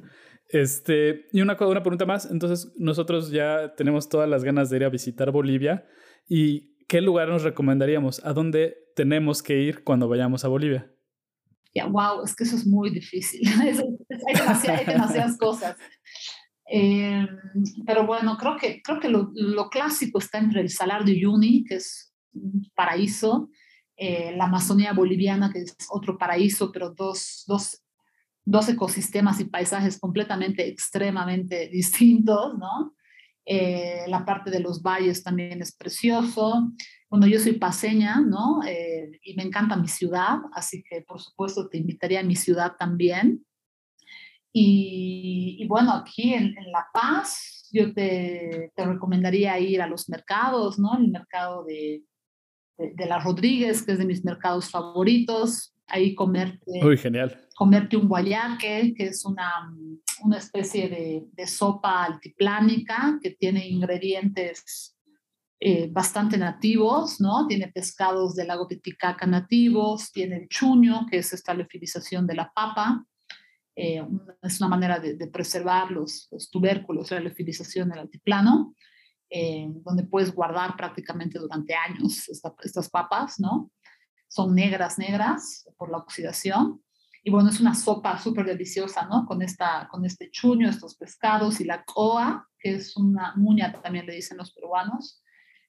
Este, 0.49 1.25
y 1.31 1.41
una, 1.41 1.57
una 1.59 1.83
pregunta 1.83 2.05
más. 2.05 2.29
Entonces, 2.29 2.73
nosotros 2.77 3.31
ya 3.31 3.73
tenemos 3.75 4.09
todas 4.09 4.29
las 4.29 4.43
ganas 4.43 4.69
de 4.69 4.77
ir 4.77 4.83
a 4.83 4.89
visitar 4.89 5.31
Bolivia. 5.31 5.85
¿Y 6.27 6.75
qué 6.87 7.01
lugar 7.01 7.29
nos 7.29 7.43
recomendaríamos? 7.43 8.23
¿A 8.25 8.33
dónde 8.33 8.77
tenemos 8.95 9.41
que 9.41 9.61
ir 9.61 9.83
cuando 9.83 10.07
vayamos 10.07 10.45
a 10.45 10.49
Bolivia? 10.49 10.91
Ya, 11.73 11.87
wow, 11.87 12.23
es 12.23 12.35
que 12.35 12.43
eso 12.43 12.55
es 12.55 12.67
muy 12.67 12.91
difícil. 12.91 13.41
hay, 13.61 13.73
demasiadas, 14.33 14.85
demasiadas 14.85 15.37
cosas. 15.37 15.75
Em, 16.65 17.27
pero 17.85 18.05
bueno, 18.05 18.37
creo 18.37 18.57
que, 18.57 18.81
creo 18.81 18.99
que 18.99 19.09
lo, 19.09 19.31
lo, 19.33 19.69
clásico 19.69 20.19
está 20.19 20.37
entre 20.37 20.61
el 20.61 20.69
Salar 20.69 21.03
de 21.03 21.13
Uyuni, 21.13 21.63
que 21.65 21.75
es 21.75 22.13
un 22.33 22.63
paraíso, 22.75 23.49
eh, 24.05 24.35
la 24.35 24.45
Amazonía 24.45 24.91
boliviana, 24.91 25.49
que 25.49 25.59
es 25.59 25.77
otro 25.89 26.17
paraíso, 26.17 26.73
pero 26.73 26.89
dos, 26.89 27.45
dos, 27.47 27.81
dos 28.43 28.67
ecosistemas 28.67 29.39
y 29.39 29.45
paisajes 29.45 29.97
completamente, 29.97 30.67
extremadamente 30.67 31.69
distintos, 31.71 32.57
¿no? 32.57 32.95
Eh, 33.45 34.03
la 34.07 34.25
parte 34.25 34.51
de 34.51 34.59
los 34.59 34.81
valles 34.81 35.23
también 35.23 35.61
es 35.61 35.73
precioso. 35.73 36.73
Bueno, 37.09 37.27
yo 37.27 37.39
soy 37.39 37.53
paseña, 37.53 38.19
¿no? 38.19 38.61
Eh, 38.67 39.21
y 39.23 39.35
me 39.35 39.43
encanta 39.43 39.77
mi 39.77 39.87
ciudad, 39.87 40.39
así 40.51 40.83
que 40.83 41.01
por 41.03 41.21
supuesto 41.21 41.69
te 41.69 41.77
invitaría 41.77 42.19
a 42.19 42.23
mi 42.23 42.35
ciudad 42.35 42.73
también. 42.77 43.45
Y, 44.51 45.65
bueno, 45.69 45.93
aquí 45.93 46.33
en, 46.33 46.57
en, 46.57 46.71
La 46.73 46.87
Paz, 46.93 47.69
yo 47.71 47.93
te, 47.93 48.73
te, 48.75 48.85
recomendaría 48.85 49.57
ir 49.59 49.81
a 49.81 49.87
los 49.87 50.09
mercados, 50.09 50.77
¿no? 50.77 50.97
El 50.97 51.07
mercado 51.07 51.63
de, 51.63 52.03
de, 52.77 53.05
la 53.05 53.19
Rodríguez, 53.19 53.83
que 53.83 53.93
es 53.93 53.97
de 53.97 54.05
mis 54.05 54.23
mercados 54.23 54.69
favoritos. 54.69 55.73
Ahí 55.87 56.15
comerte, 56.15 56.83
Uy, 56.83 56.97
genial. 56.97 57.47
comerte 57.55 57.97
un 57.97 58.07
guayaque, 58.07 58.93
que 58.95 59.07
es 59.07 59.25
una, 59.25 59.71
una 60.23 60.37
especie 60.37 60.87
de, 60.87 61.25
de 61.31 61.47
sopa 61.47 62.05
altiplánica 62.05 63.19
que 63.21 63.31
tiene 63.31 63.67
ingredientes 63.67 64.97
eh, 65.59 65.87
bastante 65.91 66.37
nativos, 66.37 67.21
¿no? 67.21 67.47
Tiene 67.47 67.69
pescados 67.69 68.35
del 68.35 68.47
lago 68.47 68.67
Titicaca 68.67 69.25
nativos, 69.25 70.11
tiene 70.11 70.37
el 70.37 70.49
chuño, 70.49 71.05
que 71.09 71.17
es 71.17 71.31
esta 71.31 71.53
leofilización 71.53 72.27
de 72.27 72.35
la 72.35 72.51
papa, 72.53 73.05
eh, 73.75 74.05
es 74.41 74.59
una 74.59 74.69
manera 74.69 74.99
de, 74.99 75.15
de 75.15 75.27
preservar 75.27 75.89
los, 75.89 76.27
los, 76.31 76.49
tubérculos, 76.51 77.11
la 77.11 77.19
leofilización 77.19 77.89
del 77.89 77.99
altiplano. 77.99 78.75
Eh, 79.35 79.67
donde 79.83 80.03
puedes 80.03 80.31
guardar 80.31 80.77
prácticamente 80.77 81.39
durante 81.39 81.73
años 81.73 82.29
estas 82.29 82.87
papas, 82.87 83.39
¿no? 83.39 83.71
Son 84.27 84.53
negras, 84.53 84.99
negras 84.99 85.67
por 85.75 85.89
la 85.89 85.97
oxidación. 85.97 86.83
Y 87.23 87.31
bueno, 87.31 87.49
es 87.49 87.59
una 87.59 87.73
sopa 87.73 88.19
súper 88.19 88.45
deliciosa, 88.45 89.07
¿no? 89.07 89.25
Con, 89.25 89.41
esta, 89.41 89.87
con 89.89 90.05
este 90.05 90.29
chuño, 90.29 90.69
estos 90.69 90.95
pescados 90.95 91.59
y 91.61 91.63
la 91.63 91.83
coa, 91.83 92.47
que 92.59 92.75
es 92.75 92.95
una 92.95 93.33
muña, 93.35 93.71
también 93.81 94.05
le 94.05 94.13
dicen 94.13 94.37
los 94.37 94.53
peruanos, 94.53 95.23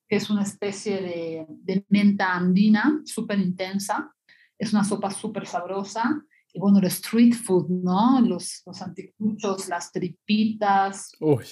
que 0.07 0.17
es 0.17 0.29
una 0.29 0.43
especie 0.43 1.01
de, 1.01 1.47
de 1.49 1.87
menta 1.89 2.35
andina 2.35 3.01
súper 3.07 3.39
intensa. 3.39 4.15
Es 4.59 4.75
una 4.75 4.85
sopa 4.85 5.11
súper 5.11 5.47
sabrosa. 5.47 6.23
Y 6.53 6.61
bueno, 6.61 6.81
el 6.81 6.87
street 6.89 7.33
food, 7.33 7.71
¿no? 7.71 8.21
Los, 8.21 8.61
los 8.67 8.83
anticuchos, 8.83 9.71
las 9.71 9.91
tripitas. 9.91 11.13
Uy 11.19 11.47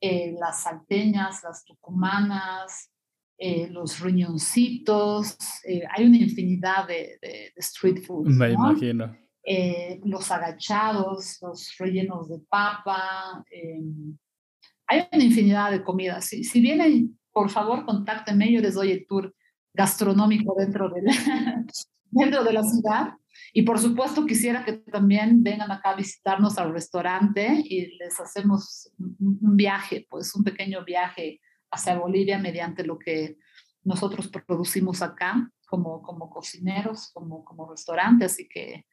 eh, 0.00 0.34
las 0.38 0.62
salteñas, 0.62 1.42
las 1.42 1.64
tucumanas, 1.64 2.90
eh, 3.36 3.68
los 3.70 4.00
riñoncitos, 4.00 5.36
eh, 5.64 5.82
hay 5.90 6.06
una 6.06 6.16
infinidad 6.16 6.88
de, 6.88 7.18
street 7.56 8.02
foods. 8.06 8.34
Me 8.34 8.52
imagino. 8.52 9.16
los 10.04 10.30
agachados, 10.30 11.38
los 11.42 11.74
rellenos 11.78 12.28
de 12.28 12.38
papa, 12.48 13.44
hay 14.86 15.08
una 15.12 15.24
infinidad 15.24 15.70
de 15.70 15.82
comidas. 15.82 16.26
Si, 16.26 16.44
si, 16.44 16.60
vienen, 16.60 17.18
por 17.32 17.50
favor, 17.50 17.84
contáctenme, 17.84 18.52
yo 18.52 18.60
les 18.60 18.74
doy 18.74 18.92
el 18.92 19.06
tour 19.06 19.34
gastronómico 19.74 20.54
dentro 20.58 20.90
de 20.90 21.02
la, 21.02 21.12
dentro 22.10 22.44
de 22.44 22.52
la 22.52 22.62
ciudad. 22.62 23.14
Y 23.52 23.62
por 23.62 23.78
supuesto 23.78 24.26
quisiera 24.26 24.64
que 24.64 24.74
también 24.74 25.42
vengan 25.42 25.70
acá 25.70 25.90
a 25.90 25.96
visitarnos 25.96 26.58
al 26.58 26.72
restaurante 26.72 27.62
y 27.64 27.96
les 27.96 28.18
hacemos 28.20 28.92
un 28.98 29.56
viaje, 29.56 30.06
pues 30.08 30.34
un 30.34 30.44
pequeño 30.44 30.84
viaje 30.84 31.40
hacia 31.70 31.98
Bolivia 31.98 32.38
mediante 32.38 32.84
lo 32.84 32.98
que 32.98 33.36
nosotros 33.82 34.28
producimos 34.28 35.02
acá 35.02 35.50
como, 35.66 36.02
como 36.02 36.30
cocineros, 36.30 37.10
como, 37.12 37.44
como 37.44 37.70
restaurante. 37.70 38.24
Así 38.24 38.48
que 38.48 38.86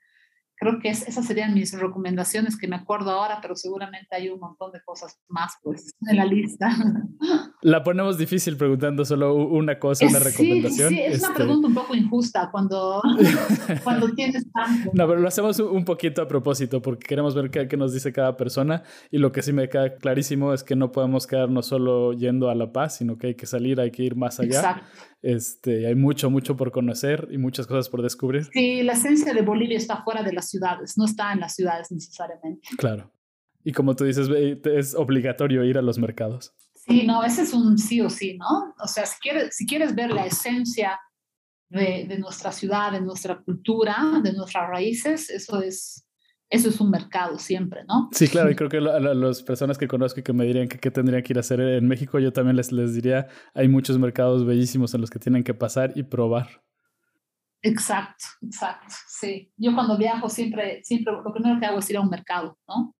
creo 0.58 0.80
que 0.80 0.89
esas 0.89 1.26
serían 1.26 1.53
mis 1.53 1.72
recomendaciones 1.80 2.58
que 2.58 2.68
me 2.68 2.76
acuerdo 2.76 3.12
ahora, 3.12 3.39
pero 3.41 3.55
seguramente 3.55 4.16
hay 4.16 4.30
un 4.30 4.39
montón 4.39 4.72
de 4.72 4.82
cosas 4.84 5.20
más 5.30 5.53
pues 5.62 5.95
en 6.10 6.18
la 6.18 6.26
lista. 6.26 6.70
La 7.62 7.84
ponemos 7.84 8.18
difícil 8.18 8.58
preguntando 8.58 9.05
solo 9.05 9.36
una 9.36 9.80
cosa, 9.80 10.05
una 10.05 10.20
recomendación. 10.20 10.89
Sí, 10.89 10.99
es 10.99 11.20
una 11.20 11.28
este 11.28 11.34
pregunta 11.34 11.68
un 11.68 11.74
poco 11.74 11.95
injusta 11.95 12.49
cuando, 12.51 13.01
cuando 13.84 14.12
tienes 14.14 14.51
tanto. 14.51 14.91
No, 14.93 15.08
pero 15.08 15.20
lo 15.20 15.28
hacemos 15.28 15.60
un 15.60 15.86
poquito 15.86 16.22
a 16.22 16.28
propósito 16.28 16.82
porque 16.82 17.08
queremos 17.08 17.36
ver 17.36 17.49
qué, 17.49 17.68
qué, 17.68 17.78
nos 17.78 17.93
dice 17.93 18.12
cada 18.12 18.38
persona 18.38 18.84
y 19.12 19.18
lo 19.18 19.32
que 19.32 19.41
sí 19.41 19.53
me 19.53 19.70
queda 19.70 19.95
clarísimo 19.95 20.53
es 20.53 20.64
que 20.64 20.76
no 20.76 20.91
podemos 20.91 21.28
quedarnos 21.28 21.68
solo 21.68 22.14
yendo 22.14 22.49
a 22.49 22.55
La 22.55 22.72
Paz, 22.72 22.97
sino 22.97 23.18
que 23.18 23.28
hay 23.28 23.36
que 23.36 23.45
salir, 23.45 23.80
hay 23.80 23.91
que 23.91 24.03
ir 24.03 24.16
más 24.16 24.39
allá. 24.39 24.60
Exacto. 24.60 24.86
Este, 25.24 25.88
hay 25.88 25.95
mucho, 25.95 26.30
mucho 26.30 26.55
por 26.55 26.72
conocer 26.72 27.28
y 27.32 27.38
muchas 27.38 27.66
cosas 27.66 27.89
por 27.89 28.03
descubrir. 28.03 28.45
Sí, 28.53 28.84
la 28.84 28.93
esencia 28.93 29.34
de 29.34 29.41
Bolivia 29.41 29.78
está 29.78 30.03
fuera 30.03 30.22
de 30.22 30.32
las 30.32 30.47
ciudades, 30.50 30.98
no 30.98 31.06
está 31.06 31.34
en 31.34 31.39
las 31.39 31.56
ciudades 31.56 31.91
necesariamente. 31.91 32.68
Claro. 32.78 33.12
Y 33.64 33.74
como 33.74 33.95
tú 33.95 34.06
dices, 34.06 34.30
es 34.30 34.95
obligatorio 34.95 35.64
ir 35.64 35.78
a 35.78 35.82
los 35.82 35.98
mercados. 35.98 36.54
Sí, 36.74 37.06
no, 37.06 37.24
ese 37.24 37.41
es 37.41 37.54
un 37.54 37.78
sí 37.78 38.00
o 38.02 38.10
sí, 38.10 38.38
¿no? 38.38 38.74
O 38.80 38.88
sea, 38.88 39.06
si 39.06 39.20
quieres, 39.20 39.56
si 39.56 39.66
quieres 39.66 39.93
ver 39.93 40.12
la 40.12 40.26
esencia 40.26 41.00
de, 41.70 42.06
de 42.08 42.18
nuestra 42.18 42.52
ciudad, 42.52 42.93
de 42.93 43.02
nuestra 43.02 43.41
cultura, 43.41 44.22
de 44.24 44.32
nuestras 44.32 44.70
raíces, 44.70 45.30
eso 45.30 45.62
es 45.62 46.08
eso 46.50 46.70
es 46.70 46.80
un 46.80 46.89
mercado 46.89 47.38
siempre, 47.39 47.84
¿no? 47.88 48.10
Sí, 48.14 48.28
claro, 48.28 48.50
y 48.50 48.56
creo 48.56 48.70
que 48.70 48.78
a 48.78 49.00
las 49.00 49.43
personas 49.43 49.78
que 49.78 49.88
conozco 49.88 50.20
y 50.20 50.24
que 50.24 50.34
me 50.34 50.45
dirían 50.45 50.68
que 50.68 50.80
qué 50.80 50.91
tendrían 50.91 51.22
que 51.24 51.34
ir 51.34 51.38
a 51.38 51.41
hacer 51.41 51.60
en 51.60 51.88
México, 51.88 52.20
yo 52.20 52.32
también 52.32 52.56
les, 52.56 52.72
les 52.72 52.93
diría, 52.93 53.28
hay 53.54 53.68
muchos 53.68 53.98
mercados 54.00 54.45
bellísimos 54.45 54.93
en 54.93 55.02
los 55.02 55.10
que 55.10 55.20
tienen 55.20 55.43
que 55.43 55.54
pasar 55.54 55.91
y 55.95 56.04
probar. 56.04 56.64
Exacto, 57.62 58.26
exacto, 58.41 58.93
sí. 59.08 59.51
Yo 59.58 59.74
cuando 59.74 59.97
viajo 59.97 60.30
siempre, 60.30 60.84
siempre 60.84 61.14
lo 61.14 61.34
primero 61.34 61.60
que 61.60 61.66
hago 61.66 61.80
es 61.80 61.89
ir 61.89 61.97
a 61.97 62.01
un 62.01 62.10
mercado, 62.10 62.58
¿no? 62.68 62.95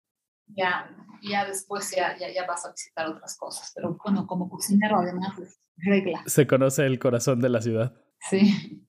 Ya, 0.48 0.90
ya 1.22 1.46
después 1.46 1.94
ya, 1.96 2.18
ya, 2.18 2.32
ya 2.34 2.46
vas 2.48 2.66
a 2.66 2.72
visitar 2.72 3.08
otras 3.08 3.38
cosas, 3.38 3.72
pero 3.76 3.98
bueno, 4.04 4.26
como 4.26 4.50
cocinero 4.50 5.00
además 5.00 5.38
es 5.40 5.60
regla. 5.78 6.24
Se 6.26 6.48
conoce 6.48 6.86
el 6.86 7.00
corazón 7.00 7.40
de 7.40 7.50
la 7.50 7.62
ciudad. 7.62 7.94
Sí. 8.30 8.87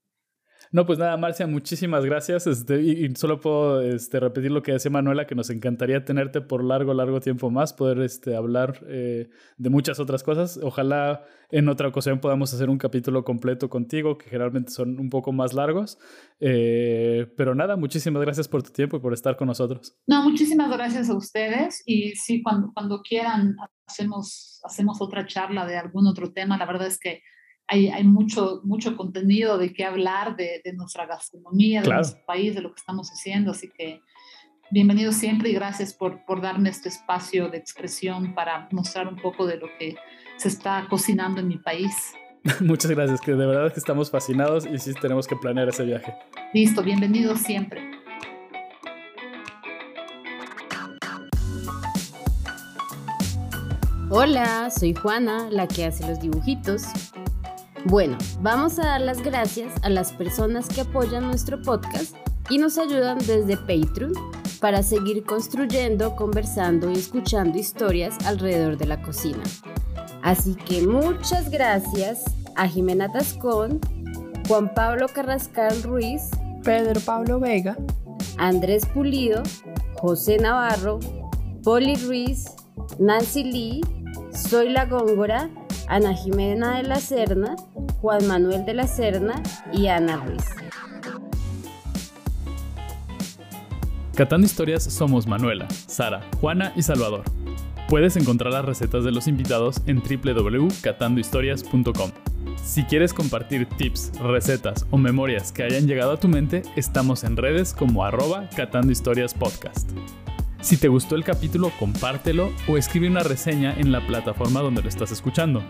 No, 0.71 0.85
pues 0.85 0.99
nada, 0.99 1.17
Marcia, 1.17 1.47
muchísimas 1.47 2.05
gracias. 2.05 2.47
Este, 2.47 2.81
y, 2.83 3.15
solo 3.15 3.41
puedo 3.41 3.81
este, 3.81 4.21
repetir 4.21 4.51
lo 4.51 4.63
que 4.63 4.73
decía 4.73 4.91
Manuela, 4.91 5.27
que 5.27 5.35
nos 5.35 5.51
encantaría 5.51 6.05
tenerte 6.05 6.41
por 6.41 6.63
largo, 6.63 6.93
largo 6.93 7.21
tiempo 7.21 7.51
más, 7.51 7.73
poder 7.73 8.01
este, 8.01 8.37
hablar 8.37 8.81
eh, 8.89 9.31
de 9.57 9.71
muchas 9.71 9.99
otras 9.99 10.23
cosas. 10.23 10.59
Ojalá 10.63 11.25
en 11.51 11.69
otra 11.69 11.89
ocasión 11.89 12.21
podamos 12.21 12.53
hacer 12.53 12.69
un 12.69 12.77
capítulo 12.77 13.25
completo 13.25 13.71
contigo, 13.71 14.19
que 14.19 14.29
generalmente 14.29 14.71
son 14.71 15.01
un 15.01 15.09
poco 15.09 15.33
más 15.33 15.55
largos. 15.55 15.99
Eh, 16.41 17.33
pero 17.37 17.55
nada, 17.55 17.77
muchísimas 17.77 18.23
gracias 18.23 18.49
por 18.49 18.63
tu 18.63 18.71
tiempo 18.71 18.99
y 18.99 19.01
por 19.01 19.15
estar 19.15 19.37
con 19.37 19.49
nosotros. 19.49 19.97
No, 20.07 20.23
muchísimas 20.23 20.71
gracias 20.71 21.09
a 21.09 21.17
ustedes. 21.17 21.83
Y 21.87 22.13
sí, 22.17 22.43
cuando, 22.43 22.73
cuando 22.75 23.01
quieran, 23.01 23.57
hacemos, 23.87 24.61
hacemos 24.65 25.01
otra 25.01 25.27
charla 25.27 25.67
de 25.67 25.79
algún 25.79 26.07
otro 26.07 26.33
tema. 26.33 26.59
La 26.59 26.67
verdad 26.67 26.87
es 26.87 26.99
que 26.99 27.23
hay, 27.69 27.89
hay, 27.89 28.03
mucho, 28.03 28.63
mucho 28.65 28.97
contenido 28.97 29.59
de 29.59 29.73
qué 29.75 29.85
hablar 29.85 30.37
de, 30.37 30.63
de 30.65 30.73
nuestra 30.73 31.07
gastronomía, 31.07 31.83
de 31.83 31.89
nuestro 31.89 32.25
país, 32.25 32.55
de 32.55 32.63
lo 32.63 32.71
que 32.71 32.81
estamos 32.81 33.11
haciendo. 33.11 33.51
Así 33.51 33.69
que 33.69 34.01
bienvenido 34.71 35.13
siempre 35.13 35.51
y 35.51 35.53
gracias 35.53 35.93
por, 35.93 36.25
por 36.25 36.41
darme 36.41 36.71
este 36.71 36.89
espacio 36.89 37.49
de 37.51 37.59
expresión 37.59 38.35
para 38.35 38.69
mostrar 38.73 39.07
un 39.07 39.17
poco 39.17 39.47
de 39.47 39.59
lo 39.59 39.67
que 39.79 39.97
se 40.39 40.49
está 40.49 40.87
cocinando 40.89 41.41
en 41.41 41.49
mi 41.49 41.59
país. 41.59 42.15
Muchas 42.61 42.91
gracias, 42.91 43.21
que 43.21 43.33
de 43.33 43.47
verdad 43.47 43.71
que 43.71 43.81
estamos 43.81 44.11
fascinados 44.11 44.65
y 44.65 44.79
sí 44.79 44.95
tenemos 44.95 45.27
que 45.27 45.37
planear 45.37 45.69
ese 45.69 45.85
viaje. 45.85 46.15
Listo, 46.55 46.83
bienvenido 46.83 47.37
siempre. 47.37 47.83
Hola, 54.11 54.71
soy 54.71 54.95
Juana, 54.95 55.49
la 55.51 55.69
que 55.69 55.85
hace 55.85 56.09
los 56.09 56.19
dibujitos. 56.19 56.85
Bueno, 57.85 58.19
vamos 58.41 58.79
a 58.79 58.87
dar 58.87 59.01
las 59.01 59.23
gracias 59.23 59.73
a 59.83 59.89
las 59.89 60.13
personas 60.13 60.69
que 60.69 60.81
apoyan 60.81 61.27
nuestro 61.27 61.63
podcast 61.63 62.15
y 62.51 62.59
nos 62.59 62.77
ayudan 62.77 63.19
desde 63.19 63.57
Patreon 63.57 64.13
para 64.61 64.83
seguir 64.83 65.25
construyendo, 65.25 66.17
conversando 66.17 66.91
y 66.91 66.95
escuchando 66.95 67.59
historias 67.59 68.17
alrededor 68.27 68.77
de 68.77 68.87
la 68.87 69.01
cocina. 69.01 69.43
Así 70.23 70.55
que 70.55 70.83
muchas 70.83 71.51
gracias 71.51 72.25
a 72.57 72.67
Jimena 72.67 73.11
Tascón, 73.13 73.81
Juan 74.49 74.75
Pablo 74.75 75.07
Carrascal 75.09 75.83
Ruiz, 75.83 76.31
Pedro 76.65 77.01
Pablo 77.01 77.39
Vega, 77.39 77.77
Andrés 78.37 78.85
Pulido, 78.87 79.43
José 80.01 80.39
Navarro, 80.39 80.99
Poli 81.63 81.95
Ruiz, 81.95 82.47
Nancy 82.99 83.45
Lee, 83.45 83.81
Soy 84.33 84.71
la 84.71 84.87
Góngora, 84.87 85.49
Ana 85.89 86.15
Jimena 86.15 86.77
de 86.77 86.85
la 86.85 86.97
Serna, 86.97 87.57
Juan 88.01 88.27
Manuel 88.27 88.65
de 88.65 88.75
la 88.75 88.87
Serna 88.87 89.43
y 89.73 89.87
Ana 89.87 90.17
Ruiz. 90.17 90.45
Catando 94.15 94.47
Historias 94.47 94.83
somos 94.83 95.27
Manuela, 95.27 95.69
Sara, 95.71 96.23
Juana 96.41 96.73
y 96.75 96.83
Salvador. 96.83 97.23
Puedes 97.89 98.17
encontrar 98.17 98.53
las 98.53 98.65
recetas 98.65 99.05
de 99.05 99.13
los 99.13 99.29
invitados 99.29 99.81
en 99.87 100.03
www.catandohistorias.com. 100.03 102.11
Si 102.63 102.85
quieres 102.85 103.15
compartir 103.15 103.67
tips, 103.67 104.13
recetas 104.21 104.87
o 104.91 104.99
memorias 104.99 105.53
que 105.53 105.63
hayan 105.63 105.87
llegado 105.87 106.13
a 106.13 106.19
tu 106.19 106.29
mente, 106.29 106.63
estamos 106.77 107.25
en 107.25 107.37
redes 107.37 107.73
como 107.73 108.05
arroba 108.05 108.51
Catando 108.55 108.93
Historias 108.93 109.33
Podcast. 109.33 109.91
Si 110.61 110.77
te 110.77 110.89
gustó 110.89 111.15
el 111.15 111.25
capítulo, 111.25 111.71
compártelo 111.79 112.53
o 112.67 112.77
escribe 112.77 113.09
una 113.09 113.23
reseña 113.23 113.75
en 113.77 113.93
la 113.93 114.05
plataforma 114.07 114.61
donde 114.61 114.83
lo 114.83 114.89
estás 114.89 115.13
escuchando. 115.13 115.63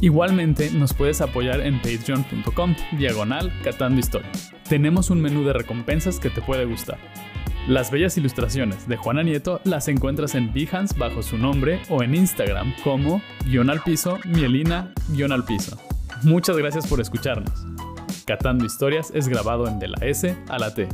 Igualmente 0.00 0.70
nos 0.70 0.94
puedes 0.94 1.20
apoyar 1.20 1.60
en 1.60 1.80
patreon.com 1.80 2.74
diagonal 2.98 3.52
catando. 3.62 4.00
Tenemos 4.68 5.10
un 5.10 5.20
menú 5.20 5.44
de 5.44 5.52
recompensas 5.52 6.18
que 6.18 6.30
te 6.30 6.40
puede 6.40 6.64
gustar. 6.64 6.98
Las 7.68 7.92
bellas 7.92 8.16
ilustraciones 8.16 8.88
de 8.88 8.96
Juana 8.96 9.22
Nieto 9.22 9.60
las 9.64 9.86
encuentras 9.86 10.34
en 10.34 10.52
Behance 10.52 10.98
bajo 10.98 11.22
su 11.22 11.38
nombre 11.38 11.80
o 11.88 12.02
en 12.02 12.14
Instagram 12.14 12.74
como 12.82 13.22
guion 13.46 13.70
al 13.70 13.82
piso, 13.82 14.18
mielina 14.24 14.92
guion 15.10 15.30
al 15.30 15.44
piso. 15.44 15.80
Muchas 16.24 16.56
gracias 16.56 16.86
por 16.88 17.00
escucharnos. 17.00 17.64
Catando 18.26 18.64
Historias 18.64 19.12
es 19.14 19.28
grabado 19.28 19.68
en 19.68 19.78
De 19.78 19.88
la 19.88 19.98
S 20.06 20.36
a 20.48 20.58
la 20.58 20.74
T 20.74 20.88